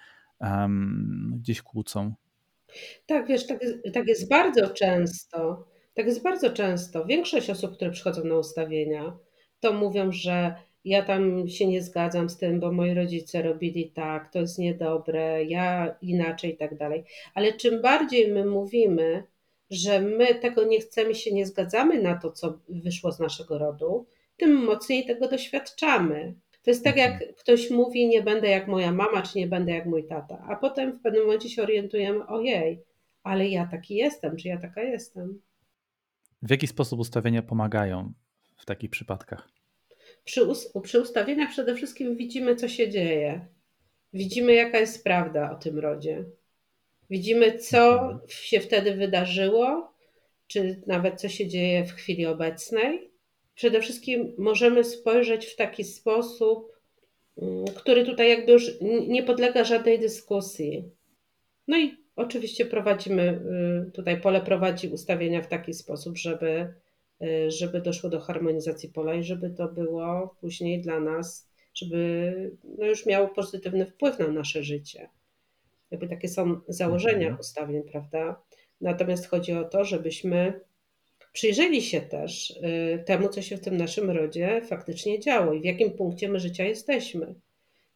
um, 0.40 1.32
gdzieś 1.36 1.62
kłócą. 1.62 2.14
Tak, 3.06 3.26
wiesz, 3.26 3.46
tak 3.46 3.62
jest, 3.62 3.76
tak 3.94 4.08
jest 4.08 4.28
bardzo 4.28 4.68
często. 4.68 5.64
Tak 5.94 6.06
jest 6.06 6.22
bardzo 6.22 6.50
często. 6.50 7.04
Większość 7.04 7.50
osób, 7.50 7.74
które 7.76 7.90
przychodzą 7.90 8.24
na 8.24 8.38
ustawienia, 8.38 9.16
to 9.60 9.72
mówią, 9.72 10.12
że 10.12 10.54
ja 10.84 11.02
tam 11.02 11.48
się 11.48 11.66
nie 11.66 11.82
zgadzam 11.82 12.28
z 12.28 12.38
tym, 12.38 12.60
bo 12.60 12.72
moi 12.72 12.94
rodzice 12.94 13.42
robili 13.42 13.90
tak, 13.90 14.32
to 14.32 14.38
jest 14.38 14.58
niedobre, 14.58 15.44
ja 15.44 15.96
inaczej 16.02 16.54
i 16.54 16.56
tak 16.56 16.76
dalej. 16.76 17.04
Ale 17.34 17.52
czym 17.52 17.82
bardziej 17.82 18.32
my 18.32 18.46
mówimy, 18.46 19.22
że 19.70 20.00
my 20.00 20.34
tego 20.34 20.64
nie 20.64 20.80
chcemy, 20.80 21.14
się 21.14 21.34
nie 21.34 21.46
zgadzamy 21.46 22.02
na 22.02 22.14
to, 22.16 22.32
co 22.32 22.58
wyszło 22.68 23.12
z 23.12 23.20
naszego 23.20 23.58
rodu, 23.58 24.06
tym 24.36 24.64
mocniej 24.64 25.06
tego 25.06 25.28
doświadczamy. 25.28 26.34
To 26.68 26.72
jest 26.72 26.84
tak, 26.84 26.96
jak 26.96 27.12
mhm. 27.12 27.34
ktoś 27.34 27.70
mówi, 27.70 28.08
nie 28.08 28.22
będę 28.22 28.48
jak 28.48 28.68
moja 28.68 28.92
mama, 28.92 29.22
czy 29.22 29.38
nie 29.38 29.46
będę 29.46 29.72
jak 29.72 29.86
mój 29.86 30.06
tata, 30.06 30.46
a 30.48 30.56
potem 30.56 30.92
w 30.92 31.02
pewnym 31.02 31.22
momencie 31.22 31.48
się 31.48 31.62
orientujemy, 31.62 32.26
ojej, 32.26 32.82
ale 33.22 33.48
ja 33.48 33.68
taki 33.70 33.94
jestem, 33.94 34.36
czy 34.36 34.48
ja 34.48 34.58
taka 34.58 34.82
jestem. 34.82 35.40
W 36.42 36.50
jaki 36.50 36.66
sposób 36.66 37.00
ustawienia 37.00 37.42
pomagają 37.42 38.12
w 38.56 38.64
takich 38.64 38.90
przypadkach? 38.90 39.48
Przy, 40.24 40.40
przy 40.82 41.00
ustawieniach 41.00 41.50
przede 41.50 41.74
wszystkim 41.74 42.16
widzimy, 42.16 42.56
co 42.56 42.68
się 42.68 42.90
dzieje. 42.90 43.46
Widzimy, 44.12 44.54
jaka 44.54 44.78
jest 44.78 45.04
prawda 45.04 45.50
o 45.52 45.54
tym 45.54 45.78
rodzie. 45.78 46.24
Widzimy, 47.10 47.58
co 47.58 47.92
mhm. 47.92 48.20
się 48.28 48.60
wtedy 48.60 48.94
wydarzyło, 48.94 49.94
czy 50.46 50.82
nawet 50.86 51.20
co 51.20 51.28
się 51.28 51.46
dzieje 51.46 51.84
w 51.84 51.92
chwili 51.92 52.26
obecnej. 52.26 53.10
Przede 53.58 53.80
wszystkim 53.80 54.34
możemy 54.38 54.84
spojrzeć 54.84 55.46
w 55.46 55.56
taki 55.56 55.84
sposób, 55.84 56.72
mm, 57.42 57.64
który 57.64 58.04
tutaj 58.04 58.28
jakby 58.28 58.52
już 58.52 58.70
nie 59.08 59.22
podlega 59.22 59.64
żadnej 59.64 59.98
dyskusji. 59.98 60.90
No 61.68 61.78
i 61.78 61.96
oczywiście 62.16 62.66
prowadzimy, 62.66 63.40
y, 63.88 63.90
tutaj 63.90 64.20
pole 64.20 64.40
prowadzi 64.40 64.88
ustawienia 64.88 65.42
w 65.42 65.48
taki 65.48 65.74
sposób, 65.74 66.18
żeby 66.18 66.74
Y, 67.22 67.50
żeby 67.50 67.80
doszło 67.80 68.10
do 68.10 68.20
harmonizacji 68.20 68.88
pola 68.88 69.14
i 69.14 69.24
żeby 69.24 69.50
to 69.50 69.68
było 69.68 70.36
później 70.40 70.80
dla 70.80 71.00
nas, 71.00 71.50
żeby 71.74 72.32
no 72.78 72.86
już 72.86 73.06
miało 73.06 73.28
pozytywny 73.28 73.86
wpływ 73.86 74.18
na 74.18 74.28
nasze 74.28 74.62
życie. 74.62 75.08
Jakby 75.90 76.08
takie 76.08 76.28
są 76.28 76.60
założenia 76.68 77.26
mhm. 77.26 77.40
ustawień, 77.40 77.82
prawda? 77.82 78.42
Natomiast 78.80 79.28
chodzi 79.28 79.52
o 79.52 79.64
to, 79.64 79.84
żebyśmy 79.84 80.60
przyjrzeli 81.38 81.82
się 81.82 82.00
też 82.00 82.50
y, 82.50 83.04
temu, 83.06 83.28
co 83.28 83.42
się 83.42 83.56
w 83.56 83.60
tym 83.60 83.76
naszym 83.76 84.10
rodzie 84.10 84.62
faktycznie 84.68 85.20
działo 85.20 85.52
i 85.52 85.60
w 85.60 85.64
jakim 85.64 85.90
punkcie 85.90 86.28
my 86.28 86.40
życia 86.40 86.64
jesteśmy. 86.64 87.34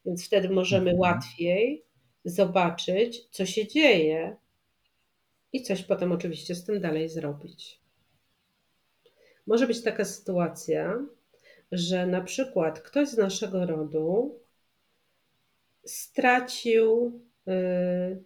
Więc 0.06 0.26
wtedy 0.26 0.48
możemy 0.48 0.90
mhm. 0.90 0.98
łatwiej 0.98 1.84
zobaczyć, 2.24 3.28
co 3.30 3.46
się 3.46 3.66
dzieje 3.66 4.36
i 5.52 5.62
coś 5.62 5.82
potem 5.82 6.12
oczywiście 6.12 6.54
z 6.54 6.64
tym 6.64 6.80
dalej 6.80 7.08
zrobić. 7.08 7.80
Może 9.46 9.66
być 9.66 9.82
taka 9.82 10.04
sytuacja, 10.04 11.06
że 11.72 12.06
na 12.06 12.20
przykład 12.20 12.80
ktoś 12.80 13.08
z 13.08 13.16
naszego 13.16 13.66
rodu 13.66 14.38
stracił 15.84 17.20
y, 17.48 18.22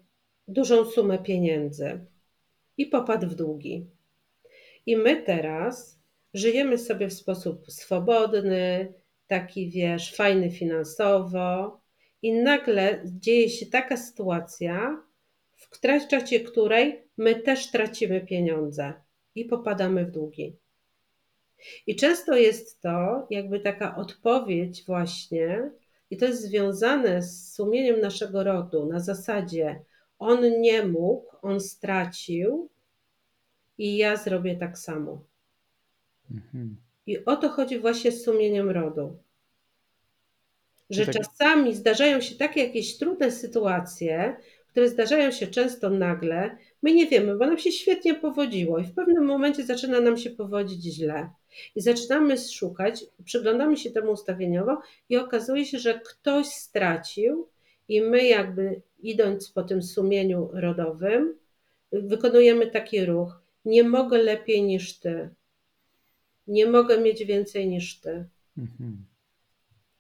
dużą 0.48 0.84
sumę 0.84 1.18
pieniędzy 1.18 2.00
i 2.76 2.86
popadł 2.86 3.26
w 3.26 3.34
długi. 3.34 3.95
I 4.86 4.96
my 4.96 5.22
teraz 5.22 5.98
żyjemy 6.34 6.78
sobie 6.78 7.08
w 7.08 7.12
sposób 7.12 7.72
swobodny, 7.72 8.92
taki 9.26 9.70
wiesz, 9.70 10.14
fajny 10.14 10.50
finansowo, 10.50 11.80
i 12.22 12.32
nagle 12.32 13.02
dzieje 13.04 13.50
się 13.50 13.66
taka 13.66 13.96
sytuacja, 13.96 15.02
w 15.56 15.80
trakcie 15.80 16.40
której 16.40 17.02
my 17.16 17.34
też 17.34 17.70
tracimy 17.70 18.20
pieniądze 18.20 18.94
i 19.34 19.44
popadamy 19.44 20.06
w 20.06 20.10
długi. 20.10 20.56
I 21.86 21.96
często 21.96 22.34
jest 22.34 22.80
to 22.80 23.26
jakby 23.30 23.60
taka 23.60 23.96
odpowiedź 23.96 24.84
właśnie, 24.86 25.70
i 26.10 26.16
to 26.16 26.24
jest 26.26 26.42
związane 26.42 27.22
z 27.22 27.54
sumieniem 27.54 28.00
naszego 28.00 28.44
rodu 28.44 28.86
na 28.86 29.00
zasadzie 29.00 29.80
on 30.18 30.60
nie 30.60 30.86
mógł, 30.86 31.36
on 31.42 31.60
stracił 31.60 32.70
i 33.78 33.96
ja 33.96 34.16
zrobię 34.16 34.56
tak 34.56 34.78
samo. 34.78 35.24
Mhm. 36.30 36.76
I 37.06 37.24
o 37.24 37.36
to 37.36 37.48
chodzi 37.48 37.78
właśnie 37.78 38.12
z 38.12 38.24
sumieniem 38.24 38.70
rodu. 38.70 39.16
Że 40.90 41.06
tak... 41.06 41.14
czasami 41.14 41.74
zdarzają 41.74 42.20
się 42.20 42.34
takie 42.34 42.60
jakieś 42.64 42.98
trudne 42.98 43.30
sytuacje, 43.30 44.36
które 44.68 44.88
zdarzają 44.88 45.30
się 45.30 45.46
często 45.46 45.90
nagle, 45.90 46.56
my 46.82 46.94
nie 46.94 47.06
wiemy, 47.06 47.36
bo 47.36 47.46
nam 47.46 47.58
się 47.58 47.72
świetnie 47.72 48.14
powodziło 48.14 48.78
i 48.78 48.84
w 48.84 48.94
pewnym 48.94 49.24
momencie 49.24 49.64
zaczyna 49.64 50.00
nam 50.00 50.16
się 50.16 50.30
powodzić 50.30 50.82
źle. 50.82 51.30
I 51.76 51.80
zaczynamy 51.80 52.38
szukać, 52.38 53.04
przyglądamy 53.24 53.76
się 53.76 53.90
temu 53.90 54.12
ustawieniowo 54.12 54.80
i 55.08 55.16
okazuje 55.16 55.64
się, 55.64 55.78
że 55.78 56.00
ktoś 56.00 56.46
stracił 56.46 57.48
i 57.88 58.02
my 58.02 58.24
jakby 58.24 58.80
idąc 58.98 59.50
po 59.50 59.62
tym 59.62 59.82
sumieniu 59.82 60.50
rodowym, 60.52 61.34
wykonujemy 61.92 62.66
taki 62.66 63.04
ruch. 63.04 63.40
Nie 63.66 63.82
mogę 63.82 64.18
lepiej 64.18 64.62
niż 64.62 64.98
ty. 64.98 65.30
Nie 66.46 66.66
mogę 66.66 67.00
mieć 67.00 67.24
więcej 67.24 67.68
niż 67.68 68.00
ty. 68.00 68.28
Mhm. 68.58 69.06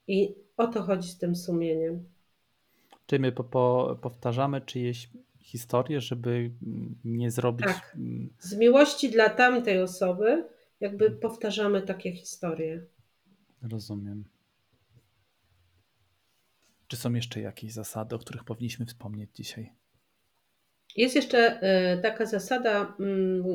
I 0.06 0.34
o 0.56 0.66
to 0.66 0.82
chodzi 0.82 1.08
z 1.08 1.18
tym 1.18 1.36
sumieniem. 1.36 2.04
Czy 3.06 3.18
my 3.18 3.32
po, 3.32 3.44
po, 3.44 3.98
powtarzamy 4.02 4.60
czyjeś 4.60 5.10
historie, 5.40 6.00
żeby 6.00 6.50
nie 7.04 7.30
zrobić. 7.30 7.66
Tak. 7.66 7.96
Z 8.38 8.56
miłości 8.56 9.10
dla 9.10 9.30
tamtej 9.30 9.82
osoby, 9.82 10.48
jakby 10.80 11.10
powtarzamy 11.10 11.82
takie 11.82 12.12
historie. 12.12 12.86
Rozumiem. 13.62 14.24
Czy 16.88 16.96
są 16.96 17.12
jeszcze 17.12 17.40
jakieś 17.40 17.72
zasady, 17.72 18.14
o 18.14 18.18
których 18.18 18.44
powinniśmy 18.44 18.86
wspomnieć 18.86 19.30
dzisiaj? 19.34 19.72
Jest 20.96 21.14
jeszcze 21.14 21.38
e, 21.38 21.98
taka 21.98 22.26
zasada, 22.26 22.96
mm, 23.00 23.40
e, 23.40 23.52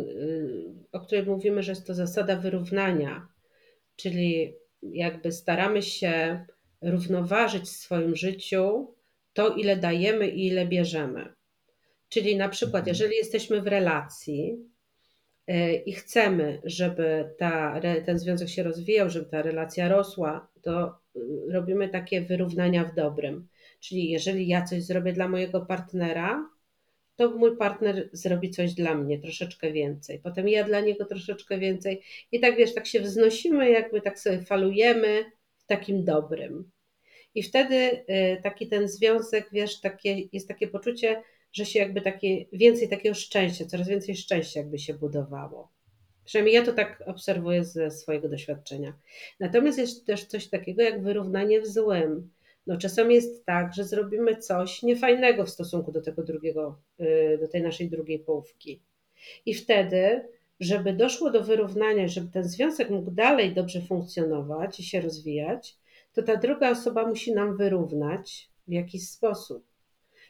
o 0.91 0.99
której 0.99 1.25
mówimy, 1.25 1.63
że 1.63 1.71
jest 1.71 1.87
to 1.87 1.93
zasada 1.93 2.35
wyrównania, 2.35 3.27
czyli 3.95 4.55
jakby 4.81 5.31
staramy 5.31 5.81
się 5.81 6.45
równoważyć 6.81 7.63
w 7.63 7.67
swoim 7.67 8.15
życiu 8.15 8.95
to, 9.33 9.55
ile 9.55 9.77
dajemy 9.77 10.27
i 10.27 10.47
ile 10.47 10.65
bierzemy. 10.65 11.33
Czyli 12.09 12.35
na 12.35 12.49
przykład, 12.49 12.81
mhm. 12.81 12.87
jeżeli 12.87 13.15
jesteśmy 13.15 13.61
w 13.61 13.67
relacji 13.67 14.57
e, 15.47 15.73
i 15.73 15.93
chcemy, 15.93 16.61
żeby 16.63 17.33
ta, 17.37 17.81
ten 18.05 18.19
związek 18.19 18.49
się 18.49 18.63
rozwijał, 18.63 19.09
żeby 19.09 19.25
ta 19.25 19.41
relacja 19.41 19.89
rosła, 19.89 20.47
to 20.61 20.99
robimy 21.49 21.89
takie 21.89 22.21
wyrównania 22.21 22.85
w 22.85 22.95
dobrym. 22.95 23.47
Czyli 23.79 24.09
jeżeli 24.09 24.47
ja 24.47 24.63
coś 24.65 24.83
zrobię 24.83 25.13
dla 25.13 25.27
mojego 25.27 25.61
partnera, 25.61 26.49
to 27.21 27.37
mój 27.37 27.57
partner 27.57 28.09
zrobi 28.13 28.49
coś 28.49 28.73
dla 28.73 28.95
mnie, 28.95 29.19
troszeczkę 29.19 29.71
więcej. 29.71 30.19
Potem 30.19 30.49
ja 30.49 30.63
dla 30.63 30.81
niego 30.81 31.05
troszeczkę 31.05 31.57
więcej. 31.57 32.01
I 32.31 32.39
tak 32.39 32.55
wiesz, 32.55 32.73
tak 32.73 32.87
się 32.87 32.99
wznosimy, 32.99 33.69
jakby 33.69 34.01
tak 34.01 34.19
sobie 34.19 34.41
falujemy 34.41 35.25
w 35.57 35.65
takim 35.65 36.05
dobrym. 36.05 36.71
I 37.35 37.43
wtedy 37.43 37.75
y, 37.75 38.41
taki 38.43 38.67
ten 38.67 38.87
związek, 38.87 39.49
wiesz, 39.51 39.79
takie, 39.79 40.21
jest 40.33 40.47
takie 40.47 40.67
poczucie, 40.67 41.23
że 41.53 41.65
się 41.65 41.79
jakby 41.79 42.01
takie 42.01 42.45
więcej 42.53 42.89
takiego 42.89 43.15
szczęścia, 43.15 43.65
coraz 43.65 43.87
więcej 43.87 44.15
szczęścia 44.15 44.59
jakby 44.59 44.79
się 44.79 44.93
budowało. 44.93 45.71
Przynajmniej 46.25 46.55
ja 46.55 46.65
to 46.65 46.73
tak 46.73 47.03
obserwuję 47.05 47.63
ze 47.63 47.91
swojego 47.91 48.29
doświadczenia. 48.29 48.93
Natomiast 49.39 49.77
jest 49.77 50.05
też 50.05 50.25
coś 50.25 50.47
takiego 50.47 50.81
jak 50.81 51.03
wyrównanie 51.03 51.61
w 51.61 51.67
złym. 51.67 52.29
No 52.67 52.77
czasem 52.77 53.11
jest 53.11 53.45
tak, 53.45 53.73
że 53.73 53.83
zrobimy 53.83 54.35
coś 54.35 54.83
niefajnego 54.83 55.45
w 55.45 55.49
stosunku 55.49 55.91
do 55.91 56.01
tego 56.01 56.23
drugiego, 56.23 56.79
y, 56.99 57.37
do 57.41 57.47
tej 57.47 57.61
naszej 57.61 57.89
drugiej 57.89 58.19
połówki. 58.19 58.81
I 59.45 59.53
wtedy, 59.53 60.27
żeby 60.59 60.93
doszło 60.93 61.31
do 61.31 61.43
wyrównania, 61.43 62.07
żeby 62.07 62.31
ten 62.31 62.43
związek 62.43 62.89
mógł 62.89 63.11
dalej 63.11 63.53
dobrze 63.53 63.81
funkcjonować 63.81 64.79
i 64.79 64.83
się 64.83 65.01
rozwijać, 65.01 65.77
to 66.13 66.23
ta 66.23 66.35
druga 66.35 66.71
osoba 66.71 67.07
musi 67.07 67.33
nam 67.33 67.57
wyrównać 67.57 68.49
w 68.67 68.71
jakiś 68.71 69.09
sposób. 69.09 69.65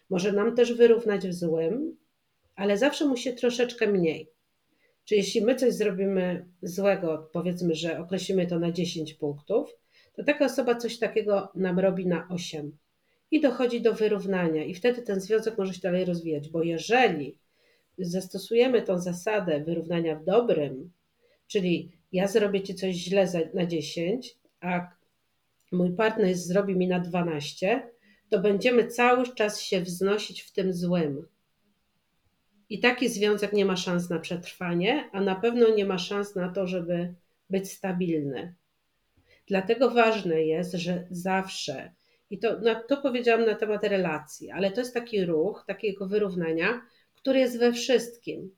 Może 0.09 0.31
nam 0.31 0.55
też 0.55 0.73
wyrównać 0.73 1.27
w 1.27 1.33
złym, 1.33 1.97
ale 2.55 2.77
zawsze 2.77 3.05
musi 3.05 3.35
troszeczkę 3.35 3.87
mniej. 3.87 4.29
Czy 5.05 5.15
jeśli 5.15 5.41
my 5.41 5.55
coś 5.55 5.73
zrobimy 5.73 6.45
złego, 6.61 7.29
powiedzmy, 7.33 7.75
że 7.75 7.99
określimy 7.99 8.47
to 8.47 8.59
na 8.59 8.71
10 8.71 9.13
punktów, 9.13 9.80
to 10.13 10.23
taka 10.23 10.45
osoba 10.45 10.75
coś 10.75 10.99
takiego 10.99 11.51
nam 11.55 11.79
robi 11.79 12.07
na 12.07 12.27
8 12.29 12.77
i 13.31 13.41
dochodzi 13.41 13.81
do 13.81 13.93
wyrównania, 13.93 14.63
i 14.63 14.73
wtedy 14.73 15.01
ten 15.01 15.19
związek 15.19 15.57
może 15.57 15.73
się 15.73 15.81
dalej 15.81 16.05
rozwijać, 16.05 16.49
bo 16.49 16.63
jeżeli 16.63 17.37
zastosujemy 17.97 18.81
tą 18.81 18.99
zasadę 18.99 19.63
wyrównania 19.63 20.15
w 20.15 20.23
dobrym, 20.23 20.91
czyli 21.47 21.91
ja 22.11 22.27
zrobię 22.27 22.61
ci 22.61 22.75
coś 22.75 22.95
źle 22.95 23.27
na 23.53 23.65
10, 23.65 24.37
a 24.61 24.87
mój 25.71 25.91
partner 25.95 26.35
zrobi 26.35 26.75
mi 26.75 26.87
na 26.87 26.99
12, 26.99 27.89
to 28.29 28.39
będziemy 28.39 28.87
cały 28.87 29.35
czas 29.35 29.61
się 29.61 29.81
wznosić 29.81 30.41
w 30.41 30.51
tym 30.51 30.73
złym. 30.73 31.27
I 32.69 32.79
taki 32.79 33.09
związek 33.09 33.53
nie 33.53 33.65
ma 33.65 33.75
szans 33.75 34.09
na 34.09 34.19
przetrwanie, 34.19 35.09
a 35.11 35.21
na 35.21 35.35
pewno 35.35 35.69
nie 35.75 35.85
ma 35.85 35.97
szans 35.97 36.35
na 36.35 36.49
to, 36.49 36.67
żeby 36.67 37.13
być 37.49 37.71
stabilny. 37.71 38.53
Dlatego 39.47 39.89
ważne 39.89 40.43
jest, 40.43 40.73
że 40.73 41.07
zawsze, 41.11 41.91
i 42.29 42.39
to, 42.39 42.61
to 42.87 42.97
powiedziałam 42.97 43.45
na 43.45 43.55
temat 43.55 43.83
relacji, 43.83 44.51
ale 44.51 44.71
to 44.71 44.81
jest 44.81 44.93
taki 44.93 45.25
ruch, 45.25 45.63
takiego 45.67 46.07
wyrównania, 46.07 46.81
który 47.15 47.39
jest 47.39 47.59
we 47.59 47.73
wszystkim. 47.73 48.55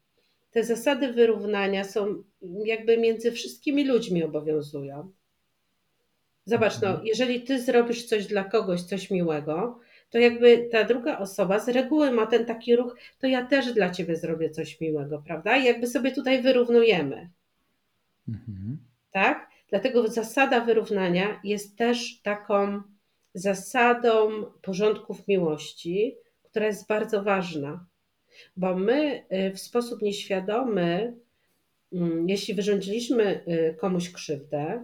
Te 0.52 0.64
zasady 0.64 1.14
wyrównania 1.14 1.84
są 1.84 2.24
jakby 2.66 2.98
między 2.98 3.32
wszystkimi 3.32 3.88
ludźmi 3.88 4.24
obowiązują. 4.24 5.12
Zobacz, 6.46 6.82
no, 6.82 6.88
mhm. 6.88 7.08
jeżeli 7.08 7.42
ty 7.42 7.62
zrobisz 7.62 8.06
coś 8.06 8.28
dla 8.28 8.44
kogoś, 8.44 8.82
coś 8.82 9.12
miłego, 9.12 9.80
to 10.10 10.18
jakby 10.18 10.70
ta 10.72 10.84
druga 10.84 11.18
osoba 11.18 11.60
z 11.60 11.70
reguły 11.70 12.12
ma 12.12 12.26
ten 12.26 12.46
taki 12.46 12.76
ruch, 12.76 12.96
to 13.20 13.28
ja 13.28 13.46
też 13.46 13.74
dla 13.74 13.90
ciebie 13.90 14.16
zrobię 14.16 14.50
coś 14.50 14.82
miłego, 14.82 15.24
prawda? 15.28 15.58
I 15.58 15.66
jakby 15.66 15.88
sobie 15.88 16.12
tutaj 16.12 16.42
wyrównujemy. 16.42 17.30
Mhm. 18.28 18.78
Tak? 19.12 19.50
Dlatego 19.74 20.08
zasada 20.08 20.62
wyrównania 20.62 21.40
jest 21.44 21.78
też 21.78 22.22
taką 22.22 22.82
zasadą 23.34 24.44
porządków 24.62 25.28
miłości, 25.28 26.16
która 26.44 26.66
jest 26.66 26.88
bardzo 26.88 27.24
ważna, 27.24 27.86
bo 28.58 28.76
my 28.76 29.26
y, 29.34 29.52
w 29.54 29.60
sposób 29.60 30.02
nieświadomy, 30.02 31.18
mm, 31.94 32.30
jeśli 32.30 32.54
wyrządziliśmy 32.54 33.44
y, 33.48 33.76
komuś 33.80 34.12
krzywdę, 34.12 34.84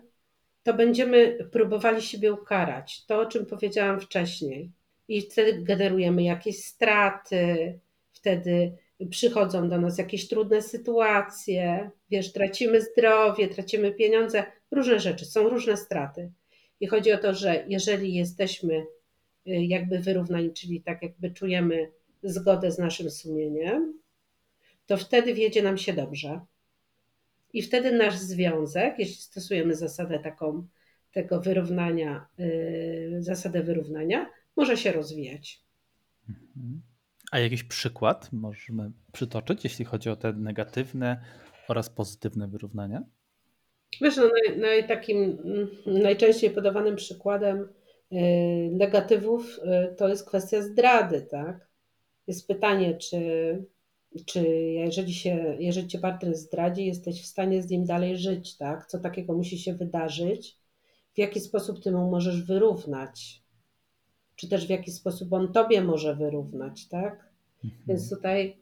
to 0.64 0.74
będziemy 0.74 1.50
próbowali 1.52 2.02
siebie 2.02 2.34
ukarać. 2.34 3.06
To, 3.06 3.20
o 3.20 3.26
czym 3.26 3.46
powiedziałam 3.46 4.00
wcześniej. 4.00 4.72
I 5.08 5.22
wtedy 5.22 5.62
generujemy 5.64 6.24
jakieś 6.24 6.66
straty, 6.66 7.80
wtedy 8.12 8.78
przychodzą 9.06 9.70
do 9.70 9.82
nas 9.82 9.98
jakieś 9.98 10.28
trudne 10.28 10.62
sytuacje, 10.62 11.92
wiesz, 12.10 12.34
tracimy 12.34 12.82
zdrowie, 12.82 13.48
tracimy 13.48 13.92
pieniądze, 13.92 14.44
różne 14.72 15.00
rzeczy, 15.00 15.26
są 15.26 15.50
różne 15.50 15.78
straty. 15.78 16.32
I 16.80 16.88
chodzi 16.88 17.12
o 17.12 17.18
to, 17.18 17.34
że 17.34 17.66
jeżeli 17.68 18.14
jesteśmy 18.14 18.74
y, 18.76 18.86
jakby 19.46 20.00
wyrównani, 20.00 20.54
czyli 20.54 20.82
tak 20.82 21.04
jakby 21.04 21.32
czujemy 21.32 21.92
zgodę 22.24 22.72
z 22.72 22.78
naszym 22.78 23.12
sumieniem, 23.12 24.00
to 24.86 24.98
wtedy 24.98 25.34
wiedzie 25.34 25.64
nam 25.64 25.78
się 25.78 25.94
dobrze. 25.94 26.40
I 27.54 27.62
wtedy 27.62 27.92
nasz 27.92 28.18
związek, 28.18 28.96
jeśli 29.00 29.16
stosujemy 29.16 29.76
zasadę 29.76 30.20
taką 30.20 30.68
tego 31.12 31.42
wyrównania, 31.42 32.28
yy, 32.38 33.24
zasadę 33.24 33.64
wyrównania, 33.64 34.30
może 34.56 34.78
się 34.78 34.92
rozwijać. 34.92 35.62
Mhm. 36.30 36.82
A 37.32 37.40
jakiś 37.40 37.64
przykład 37.64 38.30
możemy 38.32 38.92
przytoczyć, 39.12 39.64
jeśli 39.64 39.86
chodzi 39.86 40.10
o 40.10 40.16
te 40.16 40.34
negatywne 40.34 41.22
oraz 41.68 41.90
pozytywne 41.90 42.48
wyrównania? 42.48 43.04
Wiesz, 44.02 44.18
no, 44.18 44.24
naj, 44.24 44.60
naj, 44.60 44.88
takim 44.88 45.18
mm, 45.18 45.68
najczęściej 45.86 46.50
podawanym 46.50 46.96
przykładem 46.96 47.70
yy, 48.12 48.22
negatywów 48.72 49.60
yy, 49.66 49.96
to 49.98 50.08
jest 50.08 50.28
kwestia 50.28 50.62
zdrady, 50.62 51.22
tak? 51.22 51.70
Jest 52.28 52.48
pytanie, 52.48 52.98
czy 52.98 53.20
czy 54.26 54.48
jeżeli, 54.74 55.14
się, 55.14 55.56
jeżeli 55.60 55.88
cię 55.88 56.00
partner 56.00 56.36
zdradzi, 56.36 56.86
jesteś 56.86 57.24
w 57.24 57.26
stanie 57.26 57.62
z 57.62 57.70
nim 57.70 57.86
dalej 57.86 58.18
żyć, 58.18 58.58
tak? 58.58 58.86
Co 58.86 59.00
takiego 59.00 59.34
musi 59.34 59.58
się 59.58 59.74
wydarzyć? 59.74 60.58
W 61.16 61.18
jaki 61.18 61.40
sposób 61.40 61.84
ty 61.84 61.92
mu 61.92 62.12
możesz 62.12 62.44
wyrównać? 62.44 63.44
Czy 64.40 64.50
też 64.50 64.68
w 64.68 64.70
jaki 64.70 64.92
sposób 64.92 65.34
on 65.34 65.54
tobie 65.54 65.82
może 65.82 66.16
wyrównać, 66.16 66.88
tak? 66.88 67.30
Mhm. 67.64 67.84
Więc 67.88 68.10
tutaj 68.10 68.58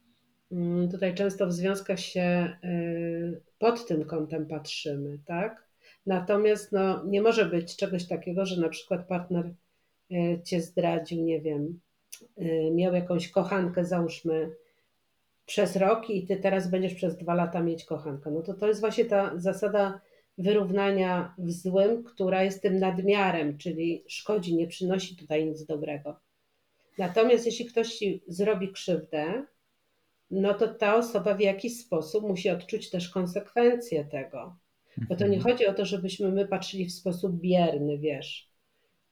Mm, 0.52 0.90
tutaj 0.90 1.16
często 1.16 1.48
w 1.48 1.54
związkach 1.54 2.00
się 2.00 2.58
y, 2.64 3.42
pod 3.60 3.88
tym 3.88 4.06
kątem 4.06 4.46
patrzymy, 4.46 5.20
tak? 5.26 5.68
Natomiast 6.06 6.72
no, 6.72 7.06
nie 7.06 7.22
może 7.22 7.46
być 7.46 7.76
czegoś 7.76 8.08
takiego, 8.08 8.46
że 8.46 8.62
na 8.62 8.70
przykład 8.70 9.08
partner 9.08 9.54
y, 10.12 10.42
cię 10.44 10.62
zdradził, 10.62 11.24
nie 11.24 11.42
wiem, 11.42 11.80
y, 12.42 12.72
miał 12.74 12.94
jakąś 12.94 13.30
kochankę, 13.30 13.86
załóżmy, 13.86 14.52
przez 15.46 15.76
rok 15.76 16.10
i 16.10 16.28
ty 16.28 16.38
teraz 16.38 16.70
będziesz 16.70 16.94
przez 16.94 17.18
dwa 17.18 17.34
lata 17.34 17.64
mieć 17.64 17.86
kochankę. 17.86 18.32
No 18.32 18.42
to 18.42 18.54
to 18.54 18.68
jest 18.68 18.80
właśnie 18.80 19.06
ta 19.06 19.32
zasada 19.36 20.02
wyrównania 20.38 21.34
w 21.38 21.52
złym, 21.52 22.04
która 22.04 22.44
jest 22.44 22.62
tym 22.62 22.80
nadmiarem, 22.80 23.58
czyli 23.58 24.04
szkodzi, 24.08 24.56
nie 24.56 24.68
przynosi 24.68 25.16
tutaj 25.16 25.46
nic 25.46 25.66
dobrego. 25.66 26.20
Natomiast 26.98 27.46
jeśli 27.46 27.66
ktoś 27.66 27.96
ci 27.96 28.24
zrobi 28.28 28.72
krzywdę, 28.72 29.46
no 30.32 30.54
to 30.54 30.68
ta 30.68 30.96
osoba 30.96 31.34
w 31.34 31.40
jakiś 31.40 31.80
sposób 31.80 32.24
musi 32.28 32.50
odczuć 32.50 32.90
też 32.90 33.10
konsekwencje 33.10 34.06
tego. 34.06 34.56
Bo 35.10 35.16
to 35.16 35.28
nie 35.28 35.38
Mhm. 35.38 35.54
chodzi 35.56 35.68
o 35.68 35.74
to, 35.74 35.86
żebyśmy 35.86 36.32
my 36.32 36.48
patrzyli 36.48 36.86
w 36.86 36.94
sposób 36.94 37.40
bierny, 37.40 37.98
wiesz, 37.98 38.50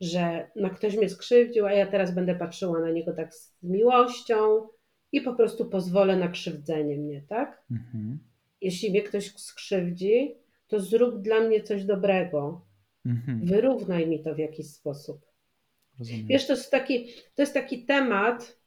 że 0.02 0.48
no 0.56 0.70
ktoś 0.70 0.98
mnie 0.98 1.10
skrzywdził, 1.10 1.66
a 1.66 1.72
ja 1.74 1.88
teraz 1.88 2.16
będę 2.16 2.36
patrzyła 2.36 2.80
na 2.80 2.92
niego 2.92 3.14
tak 3.14 3.34
z 3.36 3.56
miłością 3.64 4.68
i 5.12 5.22
po 5.22 5.34
prostu 5.34 5.66
pozwolę 5.66 6.18
na 6.18 6.28
krzywdzenie 6.28 6.98
mnie, 6.98 7.22
tak? 7.30 7.64
Mhm. 7.72 8.20
Jeśli 8.62 8.90
mnie 8.92 9.02
ktoś 9.04 9.36
skrzywdzi, 9.36 10.36
to 10.68 10.80
zrób 10.80 11.22
dla 11.22 11.40
mnie 11.40 11.64
coś 11.64 11.84
dobrego. 11.86 12.62
Mhm. 13.06 13.46
Wyrównaj 13.46 14.08
mi 14.08 14.24
to 14.24 14.36
w 14.36 14.38
jakiś 14.38 14.68
sposób. 14.68 15.26
Rozumiem. 16.00 16.28
Wiesz, 16.28 16.48
to 16.48 16.54
jest 16.54 16.72
taki, 16.72 17.08
to 17.36 17.42
jest 17.42 17.54
taki 17.54 17.86
temat, 17.86 18.58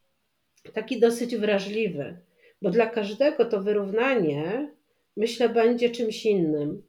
taki 0.72 1.00
dosyć 1.00 1.36
wrażliwy, 1.36 2.18
bo 2.62 2.70
dla 2.70 2.86
każdego 2.86 3.44
to 3.44 3.62
wyrównanie, 3.62 4.74
myślę, 5.16 5.48
będzie 5.48 5.90
czymś 5.90 6.26
innym. 6.26 6.82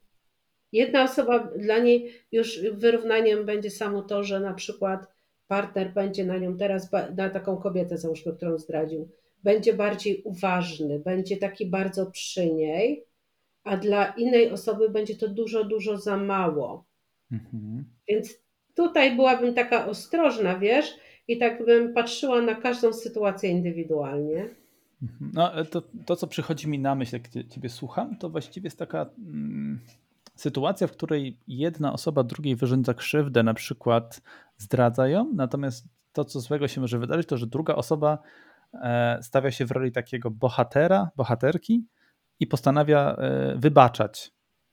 Jedna 0.71 1.03
osoba 1.03 1.39
dla 1.39 1.79
niej 1.79 2.13
już 2.31 2.61
wyrównaniem 2.61 3.45
będzie 3.45 3.69
samo 3.71 4.01
to, 4.01 4.23
że 4.23 4.39
na 4.39 4.53
przykład 4.53 5.07
partner 5.47 5.93
będzie 5.93 6.25
na 6.25 6.37
nią 6.37 6.57
teraz, 6.57 6.89
na 7.17 7.29
taką 7.29 7.57
kobietę, 7.57 7.97
załóżmy, 7.97 8.33
którą 8.33 8.57
zdradził, 8.57 9.09
będzie 9.43 9.73
bardziej 9.73 10.21
uważny, 10.23 10.99
będzie 10.99 11.37
taki 11.37 11.65
bardzo 11.65 12.05
przy 12.05 12.53
niej, 12.53 13.05
a 13.69 13.77
dla 13.77 14.05
innej 14.05 14.51
osoby 14.51 14.89
będzie 14.89 15.15
to 15.15 15.27
dużo, 15.27 15.63
dużo 15.63 15.97
za 15.97 16.17
mało. 16.17 16.85
Mhm. 17.31 17.85
Więc 18.07 18.37
tutaj 18.75 19.15
byłabym 19.15 19.53
taka 19.53 19.85
ostrożna, 19.87 20.59
wiesz, 20.59 20.95
i 21.27 21.37
tak 21.37 21.65
bym 21.65 21.93
patrzyła 21.93 22.41
na 22.41 22.55
każdą 22.55 22.93
sytuację 22.93 23.49
indywidualnie. 23.49 24.49
Mhm. 25.01 25.31
No, 25.33 25.65
to, 25.65 25.83
to, 26.05 26.15
co 26.15 26.27
przychodzi 26.27 26.67
mi 26.67 26.79
na 26.79 26.95
myśl, 26.95 27.15
jak 27.15 27.29
cie- 27.29 27.47
Ciebie 27.47 27.69
słucham, 27.69 28.17
to 28.17 28.29
właściwie 28.29 28.67
jest 28.67 28.79
taka 28.79 29.09
mm, 29.17 29.79
sytuacja, 30.35 30.87
w 30.87 30.91
której 30.91 31.37
jedna 31.47 31.93
osoba 31.93 32.23
drugiej 32.23 32.55
wyrządza 32.55 32.93
krzywdę, 32.93 33.43
na 33.43 33.53
przykład 33.53 34.21
zdradza 34.57 35.07
ją, 35.07 35.31
natomiast 35.35 35.85
to, 36.13 36.25
co 36.25 36.39
złego 36.39 36.67
się 36.67 36.81
może 36.81 36.99
wydarzyć, 36.99 37.27
to 37.27 37.37
że 37.37 37.47
druga 37.47 37.75
osoba 37.75 38.17
e, 38.73 39.19
stawia 39.21 39.51
się 39.51 39.65
w 39.65 39.71
roli 39.71 39.91
takiego 39.91 40.31
bohatera, 40.31 41.09
bohaterki 41.15 41.85
i 42.39 42.47
postanawia 42.47 43.15
e, 43.15 43.55
wybaczać. 43.57 44.31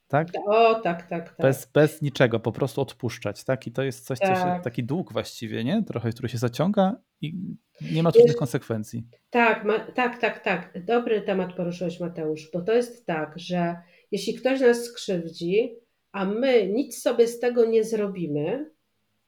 Tak? 0.08 0.28
O, 0.46 0.74
tak, 0.74 1.08
tak, 1.08 1.28
tak. 1.28 1.36
Bez, 1.38 1.66
bez 1.66 2.02
niczego, 2.02 2.40
po 2.40 2.52
prostu 2.52 2.80
odpuszczać, 2.80 3.44
tak? 3.44 3.66
I 3.66 3.72
to 3.72 3.82
jest 3.82 4.06
coś, 4.06 4.18
co 4.18 4.26
się, 4.26 4.32
Tak. 4.34 4.64
taki 4.64 4.84
dług 4.84 5.12
właściwie, 5.12 5.64
nie? 5.64 5.82
Trochę, 5.84 6.10
który 6.10 6.28
się 6.28 6.38
zaciąga 6.38 6.96
i 7.20 7.34
nie 7.92 8.02
ma 8.02 8.10
żadnych 8.10 8.26
Jest- 8.26 8.38
konsekwencji. 8.38 9.06
Tak, 9.30 9.64
ma, 9.64 9.78
tak, 9.78 10.18
tak, 10.20 10.40
tak. 10.44 10.84
Dobry 10.84 11.22
temat 11.22 11.52
poruszyłeś, 11.52 12.00
Mateusz, 12.00 12.50
bo 12.52 12.60
to 12.62 12.72
jest 12.72 13.06
tak, 13.06 13.32
że 13.38 13.76
jeśli 14.10 14.34
ktoś 14.34 14.60
nas 14.60 14.84
skrzywdzi, 14.84 15.76
a 16.12 16.24
my 16.24 16.68
nic 16.68 17.02
sobie 17.02 17.26
z 17.26 17.40
tego 17.40 17.64
nie 17.66 17.84
zrobimy, 17.84 18.70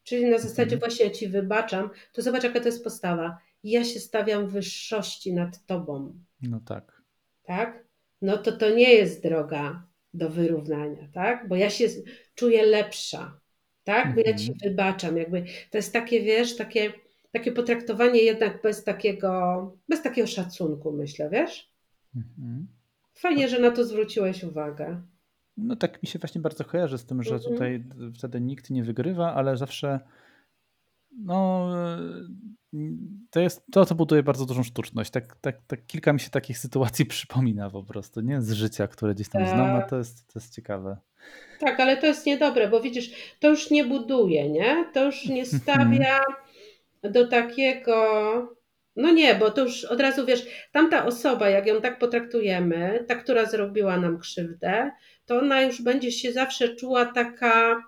czyli 0.02 0.26
na 0.30 0.38
zasadzie 0.38 0.62
Mhm. 0.74 0.80
właśnie 0.80 1.04
ja 1.04 1.10
ci 1.10 1.28
wybaczam, 1.28 1.90
to 2.12 2.22
zobacz, 2.22 2.44
jaka 2.44 2.60
to 2.60 2.66
jest 2.66 2.84
postawa. 2.84 3.38
Ja 3.62 3.84
się 3.84 4.00
stawiam 4.00 4.48
wyższości 4.48 5.34
nad 5.34 5.66
tobą, 5.66 6.14
No 6.42 6.60
tak. 6.66 7.02
tak? 7.42 7.87
No 8.22 8.38
to 8.38 8.52
to 8.52 8.70
nie 8.70 8.94
jest 8.94 9.22
droga 9.22 9.86
do 10.14 10.30
wyrównania, 10.30 11.08
tak? 11.12 11.48
Bo 11.48 11.56
ja 11.56 11.70
się 11.70 11.86
czuję 12.34 12.66
lepsza, 12.66 13.40
tak? 13.84 14.14
Bo 14.14 14.20
ja 14.20 14.34
ci 14.34 14.50
Mhm. 14.52 14.58
wybaczam, 14.62 15.16
jakby 15.16 15.44
to 15.70 15.78
jest 15.78 15.92
takie, 15.92 16.20
wiesz, 16.20 16.56
takie, 16.56 16.92
takie 17.32 17.52
potraktowanie 17.52 18.22
jednak 18.22 18.62
bez 18.62 18.84
takiego, 18.84 19.76
bez 19.88 20.02
takiego 20.02 20.26
szacunku, 20.28 20.92
myślę, 20.92 21.30
wiesz? 21.30 21.72
Mhm. 22.16 22.66
Fajnie, 23.14 23.48
że 23.48 23.58
na 23.60 23.70
to 23.70 23.84
zwróciłeś 23.84 24.44
uwagę. 24.44 25.02
No 25.56 25.76
tak 25.76 26.02
mi 26.02 26.08
się 26.08 26.18
właśnie 26.18 26.40
bardzo 26.40 26.64
kojarzy 26.64 26.98
z 26.98 27.06
tym, 27.06 27.22
że 27.22 27.34
Mhm. 27.34 27.52
tutaj 27.52 27.84
wtedy 28.18 28.40
nikt 28.40 28.70
nie 28.70 28.84
wygrywa, 28.84 29.34
ale 29.34 29.56
zawsze 29.56 30.00
no 31.24 31.68
e, 31.74 32.78
to 33.30 33.40
jest 33.40 33.66
to, 33.72 33.86
co 33.86 33.94
buduje 33.94 34.22
bardzo 34.22 34.46
dużą 34.46 34.62
sztuczność. 34.62 35.10
Tak, 35.10 35.36
tak, 35.40 35.56
tak 35.66 35.86
kilka 35.86 36.12
mi 36.12 36.20
się 36.20 36.30
takich 36.30 36.58
sytuacji 36.58 37.06
przypomina 37.14 37.70
po 37.70 37.82
prostu, 37.82 38.20
nie? 38.20 38.42
Z 38.42 38.52
życia, 38.52 38.88
które 38.88 39.14
gdzieś 39.14 39.28
tam 39.28 39.46
znam, 39.46 39.76
a 39.76 39.80
Tak. 39.80 39.90
to 39.90 39.98
jest, 39.98 40.32
to 40.32 40.38
jest 40.38 40.54
ciekawe. 40.54 40.96
Tak, 41.60 41.80
ale 41.80 41.96
to 41.96 42.06
jest 42.06 42.26
niedobre, 42.26 42.68
bo 42.68 42.80
widzisz, 42.80 43.10
to 43.40 43.48
już 43.48 43.70
nie 43.70 43.84
buduje, 43.84 44.50
nie? 44.50 44.90
To 44.94 45.04
już 45.04 45.26
nie 45.26 45.46
stawia 45.60 46.20
do 47.02 47.28
takiego. 47.28 47.94
No 48.96 49.10
nie, 49.10 49.34
bo 49.34 49.50
to 49.50 49.64
już 49.64 49.84
od 49.84 50.00
razu 50.00 50.26
wiesz, 50.26 50.46
tamta 50.72 51.06
osoba, 51.06 51.48
jak 51.48 51.66
ją 51.66 51.80
tak 51.80 51.98
potraktujemy, 51.98 53.04
ta, 53.08 53.14
która 53.14 53.46
zrobiła 53.46 53.96
nam 53.96 54.18
krzywdę, 54.18 54.90
to 55.26 55.38
ona 55.38 55.62
już 55.62 55.82
będzie 55.82 56.12
się 56.12 56.32
zawsze 56.32 56.68
czuła 56.76 57.04
taka, 57.04 57.82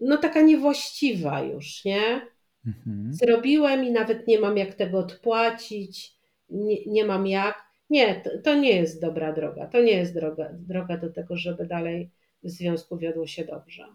no 0.00 0.16
taka 0.16 0.42
niewłaściwa 0.42 1.42
już, 1.42 1.84
nie? 1.84 2.20
Mhm. 2.66 3.14
Zrobiłem 3.14 3.84
i 3.84 3.90
nawet 3.90 4.26
nie 4.28 4.40
mam 4.40 4.56
jak 4.56 4.74
tego 4.74 4.98
odpłacić, 4.98 6.18
nie, 6.50 6.84
nie 6.86 7.04
mam 7.04 7.26
jak. 7.26 7.64
Nie, 7.90 8.20
to, 8.20 8.30
to 8.44 8.54
nie 8.54 8.76
jest 8.76 9.00
dobra 9.00 9.32
droga. 9.32 9.66
To 9.66 9.82
nie 9.82 9.92
jest 9.92 10.14
droga, 10.14 10.48
droga 10.52 10.98
do 10.98 11.12
tego, 11.12 11.36
żeby 11.36 11.66
dalej 11.66 12.10
w 12.42 12.50
związku 12.50 12.98
wiodło 12.98 13.26
się 13.26 13.44
dobrze. 13.44 13.86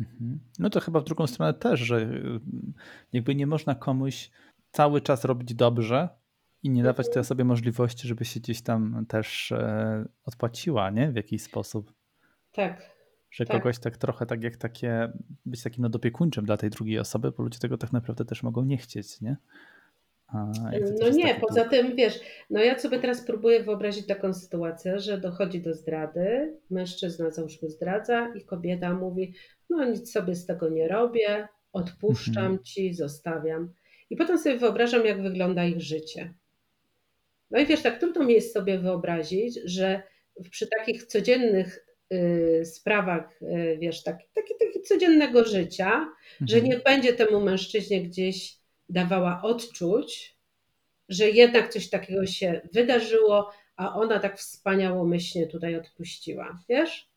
Mhm. 0.00 0.40
No 0.58 0.70
to 0.70 0.80
chyba 0.80 1.00
w 1.00 1.04
drugą 1.04 1.26
stronę 1.26 1.54
też, 1.54 1.80
że 1.80 1.96
y, 1.96 2.40
jakby 3.12 3.34
nie 3.34 3.46
można 3.46 3.74
komuś 3.74 4.30
cały 4.70 5.00
czas 5.00 5.24
robić 5.24 5.54
dobrze 5.54 6.08
i 6.62 6.70
nie 6.70 6.82
dawać 6.82 7.10
tej 7.10 7.20
osobie 7.20 7.44
możliwości, 7.44 8.08
żeby 8.08 8.24
się 8.24 8.40
gdzieś 8.40 8.62
tam 8.62 9.06
też 9.08 9.52
e, 9.52 10.04
odpłaciła, 10.24 10.90
nie? 10.90 11.12
W 11.12 11.16
jakiś 11.16 11.42
sposób. 11.42 11.92
Tak, 12.52 12.90
Że 13.34 13.44
Tak. 13.44 13.62
kogoś 13.62 13.78
tak 13.78 13.96
trochę 13.96 14.26
tak 14.26 14.42
jak 14.44 14.56
takie, 14.56 15.12
być 15.46 15.62
takim 15.62 15.82
nadopiekuńczym 15.82 16.44
dla 16.44 16.56
tej 16.56 16.70
drugiej 16.70 16.98
osoby, 16.98 17.30
bo 17.36 17.42
ludzie 17.42 17.58
tego 17.58 17.78
tak 17.78 17.92
naprawdę 17.92 18.24
też 18.24 18.42
mogą 18.42 18.64
nie 18.64 18.76
chcieć, 18.76 19.20
nie? 19.20 19.36
No 21.00 21.08
nie, 21.12 21.34
poza 21.34 21.60
dług. 21.60 21.70
tym 21.70 21.96
wiesz, 21.96 22.20
no 22.50 22.60
ja 22.60 22.78
sobie 22.78 22.98
teraz 22.98 23.20
próbuję 23.26 23.62
wyobrazić 23.62 24.06
taką 24.06 24.34
sytuację, 24.34 24.98
że 24.98 25.18
dochodzi 25.18 25.60
do 25.62 25.74
zdrady, 25.74 26.56
mężczyzna 26.70 27.30
załóżmy 27.30 27.70
zdradza 27.70 28.28
i 28.34 28.44
kobieta 28.44 28.92
mówi, 28.94 29.34
no 29.70 29.84
nic 29.84 30.12
sobie 30.12 30.34
z 30.34 30.46
tego 30.46 30.68
nie 30.68 30.88
robię, 30.88 31.48
odpuszczam 31.72 32.44
Mhm. 32.44 32.62
ci, 32.62 32.94
zostawiam. 32.94 33.72
I 34.10 34.16
potem 34.16 34.38
sobie 34.38 34.58
wyobrażam, 34.58 35.06
jak 35.06 35.22
wygląda 35.22 35.64
ich 35.64 35.80
życie. 35.80 36.34
No 37.50 37.58
i 37.58 37.66
wiesz, 37.66 37.82
tak 37.82 37.98
trudno 38.00 38.24
mi 38.24 38.34
jest 38.34 38.52
sobie 38.52 38.78
wyobrazić, 38.78 39.60
że 39.64 40.02
przy 40.50 40.68
takich 40.78 41.04
codziennych 41.06 41.86
sprawach, 42.64 43.42
y, 43.42 43.78
wiesz, 43.80 44.02
tak, 44.02 44.18
taki, 44.34 44.54
taki 44.60 44.82
codziennego 44.82 45.44
życia, 45.44 46.08
że 46.40 46.56
Mhm. 46.56 46.72
nie 46.72 46.78
będzie 46.78 47.12
temu 47.12 47.40
mężczyźnie 47.40 48.02
gdzieś 48.02 48.56
dawała 48.88 49.42
odczuć, 49.42 50.36
że 51.08 51.30
jednak 51.30 51.68
coś 51.68 51.90
takiego 51.90 52.26
się 52.26 52.60
wydarzyło, 52.72 53.50
a 53.76 53.94
ona 53.94 54.20
tak 54.20 54.38
wspaniałomyślnie 54.38 55.46
tutaj 55.46 55.76
odpuściła. 55.76 56.58
Wiesz? 56.68 57.08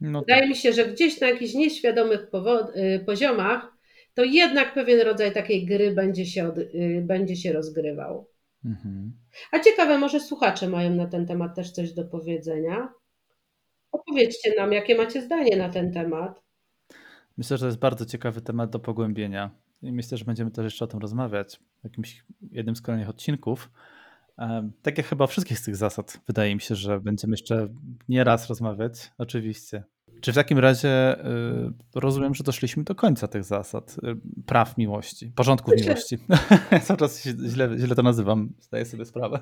No 0.00 0.20
tak. 0.20 0.26
Wydaje 0.28 0.48
mi 0.48 0.56
się, 0.56 0.72
że 0.72 0.86
gdzieś 0.86 1.20
na 1.20 1.28
jakichś 1.28 1.54
nieświadomych 1.54 2.20
y, 2.76 3.04
poziomach 3.06 3.74
to 4.14 4.24
jednak 4.24 4.74
pewien 4.74 5.00
rodzaj 5.00 5.32
takiej 5.32 5.66
gry 5.66 5.92
będzie 5.92 6.26
się, 6.26 6.48
od, 6.48 6.58
y, 6.58 7.02
będzie 7.06 7.36
się 7.36 7.52
rozgrywał. 7.52 8.28
Mhm. 8.64 9.12
A 9.52 9.60
ciekawe, 9.60 9.98
może 9.98 10.20
słuchacze 10.20 10.68
mają 10.68 10.94
na 10.94 11.06
ten 11.06 11.26
temat 11.26 11.54
też 11.56 11.70
coś 11.70 11.92
do 11.92 12.04
powiedzenia. 12.04 12.92
Opowiedzcie 13.94 14.54
nam, 14.56 14.72
jakie 14.72 14.94
macie 14.94 15.22
zdanie 15.22 15.56
na 15.56 15.68
ten 15.68 15.92
temat. 15.92 16.42
Myślę, 17.36 17.56
że 17.56 17.60
to 17.60 17.66
jest 17.66 17.78
bardzo 17.78 18.06
ciekawy 18.06 18.40
temat 18.40 18.70
do 18.70 18.78
pogłębienia 18.78 19.50
i 19.82 19.92
myślę, 19.92 20.18
że 20.18 20.24
będziemy 20.24 20.50
też 20.50 20.64
jeszcze 20.64 20.84
o 20.84 20.88
tym 20.88 21.00
rozmawiać 21.00 21.60
w 21.80 21.84
jakimś 21.84 22.24
jednym 22.50 22.76
z 22.76 22.82
kolejnych 22.82 23.08
odcinków. 23.08 23.70
Tak 24.82 24.98
jak 24.98 25.06
chyba 25.06 25.26
wszystkich 25.26 25.58
z 25.58 25.64
tych 25.64 25.76
zasad, 25.76 26.20
wydaje 26.26 26.54
mi 26.54 26.60
się, 26.60 26.74
że 26.74 27.00
będziemy 27.00 27.32
jeszcze 27.32 27.68
nie 28.08 28.24
raz 28.24 28.48
rozmawiać, 28.48 29.12
oczywiście. 29.18 29.84
Czy 30.20 30.32
w 30.32 30.34
takim 30.34 30.58
razie 30.58 31.26
y, 31.26 31.72
rozumiem, 31.94 32.34
że 32.34 32.44
doszliśmy 32.44 32.84
do 32.84 32.94
końca 32.94 33.28
tych 33.28 33.44
zasad, 33.44 33.96
y, 34.04 34.16
praw 34.46 34.78
miłości, 34.78 35.32
porządków 35.36 35.74
Myślę- 35.74 35.86
miłości. 35.88 36.18
Cały 36.86 36.98
czas 36.98 37.22
źle, 37.22 37.78
źle 37.78 37.94
to 37.94 38.02
nazywam, 38.02 38.52
zdaję 38.60 38.84
sobie 38.84 39.04
sprawę. 39.04 39.40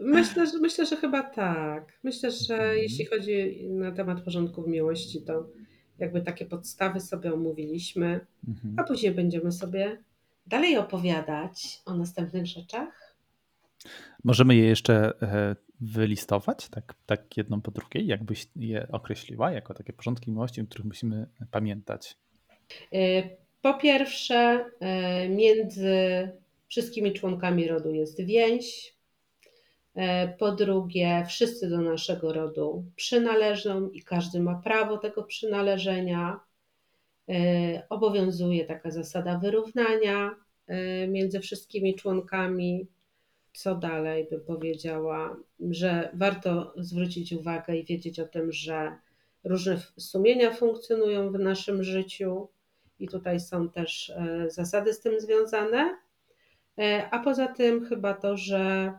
Myślę, 0.00 0.46
że, 0.46 0.58
myślę, 0.58 0.86
że 0.86 0.96
chyba 0.96 1.22
tak. 1.22 1.98
Myślę, 2.02 2.30
że 2.30 2.54
Mhm. 2.54 2.78
jeśli 2.78 3.04
chodzi 3.06 3.66
na 3.68 3.92
temat 3.92 4.20
porządków 4.20 4.66
miłości, 4.66 5.22
to 5.22 5.48
jakby 5.98 6.20
takie 6.22 6.46
podstawy 6.46 7.00
sobie 7.00 7.34
omówiliśmy, 7.34 8.26
Mhm. 8.48 8.74
a 8.78 8.84
później 8.84 9.12
będziemy 9.12 9.52
sobie 9.52 9.98
dalej 10.46 10.78
opowiadać 10.78 11.82
o 11.86 11.94
następnych 11.94 12.46
rzeczach. 12.46 13.16
Możemy 14.24 14.56
je 14.56 14.64
jeszcze 14.64 15.12
e, 15.22 15.56
wylistować, 15.80 16.68
tak, 16.68 16.94
tak 17.06 17.36
jedną 17.36 17.60
po 17.60 17.70
drugiej, 17.70 18.06
jakbyś 18.06 18.46
je 18.56 18.86
określiła, 18.92 19.52
jako 19.52 19.74
takie 19.74 19.92
porządki 19.92 20.30
miłości, 20.30 20.60
o 20.60 20.64
których 20.66 20.86
musimy 20.86 21.26
pamiętać. 21.50 22.16
Y, 22.94 23.22
Po 23.62 23.74
pierwsze, 23.74 24.64
y, 25.24 25.28
między 25.28 25.92
wszystkimi 26.68 27.12
członkami 27.12 27.68
rodu 27.68 27.90
jest 27.94 28.20
więź. 28.24 28.94
Y, 29.96 30.00
Po 30.38 30.52
drugie, 30.52 31.24
wszyscy 31.28 31.70
do 31.70 31.78
naszego 31.80 32.32
rodu 32.32 32.84
przynależą 32.96 33.90
i 33.90 34.02
każdy 34.02 34.40
ma 34.40 34.54
prawo 34.54 34.98
tego 34.98 35.22
przynależenia. 35.22 36.40
Y, 37.30 37.34
Obowiązuje 37.88 38.64
taka 38.64 38.90
zasada 38.90 39.38
wyrównania 39.38 40.30
y, 40.70 41.08
między 41.08 41.40
wszystkimi 41.40 41.94
członkami. 41.94 42.86
Co 43.52 43.74
dalej 43.74 44.26
bym 44.30 44.40
powiedziała, 44.40 45.36
że 45.70 46.10
warto 46.14 46.74
zwrócić 46.76 47.32
uwagę 47.32 47.76
i 47.76 47.84
wiedzieć 47.84 48.20
o 48.20 48.26
tym, 48.26 48.52
że 48.52 48.98
różne 49.44 49.80
sumienia 49.98 50.54
funkcjonują 50.54 51.32
w 51.32 51.38
naszym 51.38 51.84
życiu 51.84 52.48
i 52.98 53.08
tutaj 53.08 53.40
są 53.40 53.70
też 53.70 54.10
e, 54.10 54.50
zasady 54.50 54.94
z 54.94 55.00
tym 55.00 55.20
związane. 55.20 55.96
E, 56.78 57.08
A 57.10 57.18
poza 57.18 57.48
tym 57.48 57.84
chyba 57.84 58.14
to, 58.14 58.36
że 58.36 58.92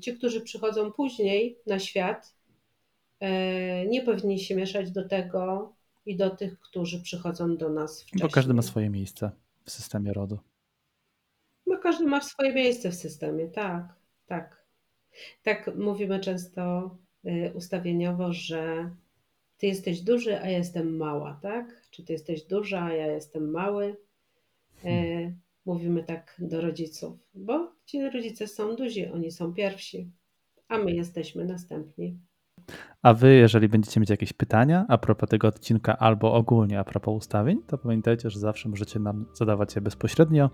ci, 0.00 0.14
którzy 0.14 0.40
przychodzą 0.40 0.92
później 0.92 1.58
na 1.66 1.78
świat, 1.78 2.34
e, 3.20 3.86
nie 3.86 4.02
powinni 4.02 4.40
się 4.40 4.54
mieszać 4.54 4.90
do 4.90 5.08
tego 5.08 5.72
i 6.06 6.16
do 6.16 6.30
tych, 6.30 6.60
którzy 6.60 7.02
przychodzą 7.02 7.56
do 7.56 7.68
nas 7.68 8.02
wcześniej. 8.02 8.28
Bo 8.28 8.34
każdy 8.34 8.54
ma 8.54 8.62
swoje 8.62 8.90
miejsce 8.90 9.30
w 9.64 9.70
systemie 9.70 10.12
rodu. 10.12 10.38
No 11.66 11.78
każdy 11.78 12.06
ma 12.06 12.20
swoje 12.20 12.54
miejsce 12.54 12.90
w 12.90 12.94
systemie, 12.94 13.48
tak, 13.48 13.94
tak. 14.26 14.66
Tak 15.42 15.70
mówimy 15.76 16.20
często 16.20 16.90
y, 17.26 17.52
ustawieniowo, 17.54 18.32
że 18.32 18.90
ty 19.58 19.66
jesteś 19.66 20.00
duży, 20.00 20.40
a 20.40 20.48
ja 20.48 20.58
jestem 20.58 20.96
mała, 20.96 21.38
tak? 21.42 21.88
Czy 21.90 22.04
ty 22.04 22.12
jesteś 22.12 22.42
duża, 22.42 22.82
a 22.82 22.92
ja 22.92 23.06
jestem 23.06 23.50
mały? 23.50 23.96
Mówimy 25.66 26.04
tak 26.04 26.36
do 26.38 26.60
rodziców, 26.60 27.18
bo 27.34 27.72
ci 27.84 28.10
rodzice 28.10 28.46
są 28.46 28.76
duzi, 28.76 29.06
oni 29.06 29.30
są 29.30 29.54
pierwsi, 29.54 30.10
a 30.68 30.78
my 30.78 30.92
jesteśmy 30.92 31.44
następni. 31.44 32.18
A 33.02 33.14
wy, 33.14 33.34
jeżeli 33.34 33.68
będziecie 33.68 34.00
mieć 34.00 34.10
jakieś 34.10 34.32
pytania 34.32 34.86
a 34.88 34.98
propos 34.98 35.28
tego 35.28 35.48
odcinka 35.48 35.98
albo 35.98 36.34
ogólnie 36.34 36.80
a 36.80 36.84
propos 36.84 37.16
ustawień, 37.16 37.62
to 37.66 37.78
pamiętajcie, 37.78 38.30
że 38.30 38.40
zawsze 38.40 38.68
możecie 38.68 38.98
nam 38.98 39.26
zadawać 39.34 39.74
je 39.74 39.80
bezpośrednio 39.80 40.50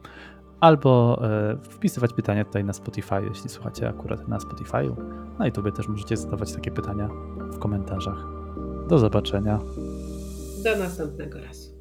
albo 0.61 1.23
e, 1.25 1.57
wpisywać 1.63 2.13
pytania 2.13 2.45
tutaj 2.45 2.65
na 2.65 2.73
Spotify, 2.73 3.23
jeśli 3.29 3.51
słuchacie 3.51 3.89
akurat 3.89 4.29
na 4.29 4.39
Spotify'u. 4.39 4.97
Na 5.39 5.47
YouTube 5.47 5.77
też 5.77 5.89
możecie 5.89 6.17
zadawać 6.17 6.53
takie 6.53 6.71
pytania 6.71 7.09
w 7.53 7.59
komentarzach. 7.59 8.27
Do 8.89 8.99
zobaczenia. 8.99 9.59
Do 10.65 10.77
następnego 10.77 11.41
razu. 11.41 11.72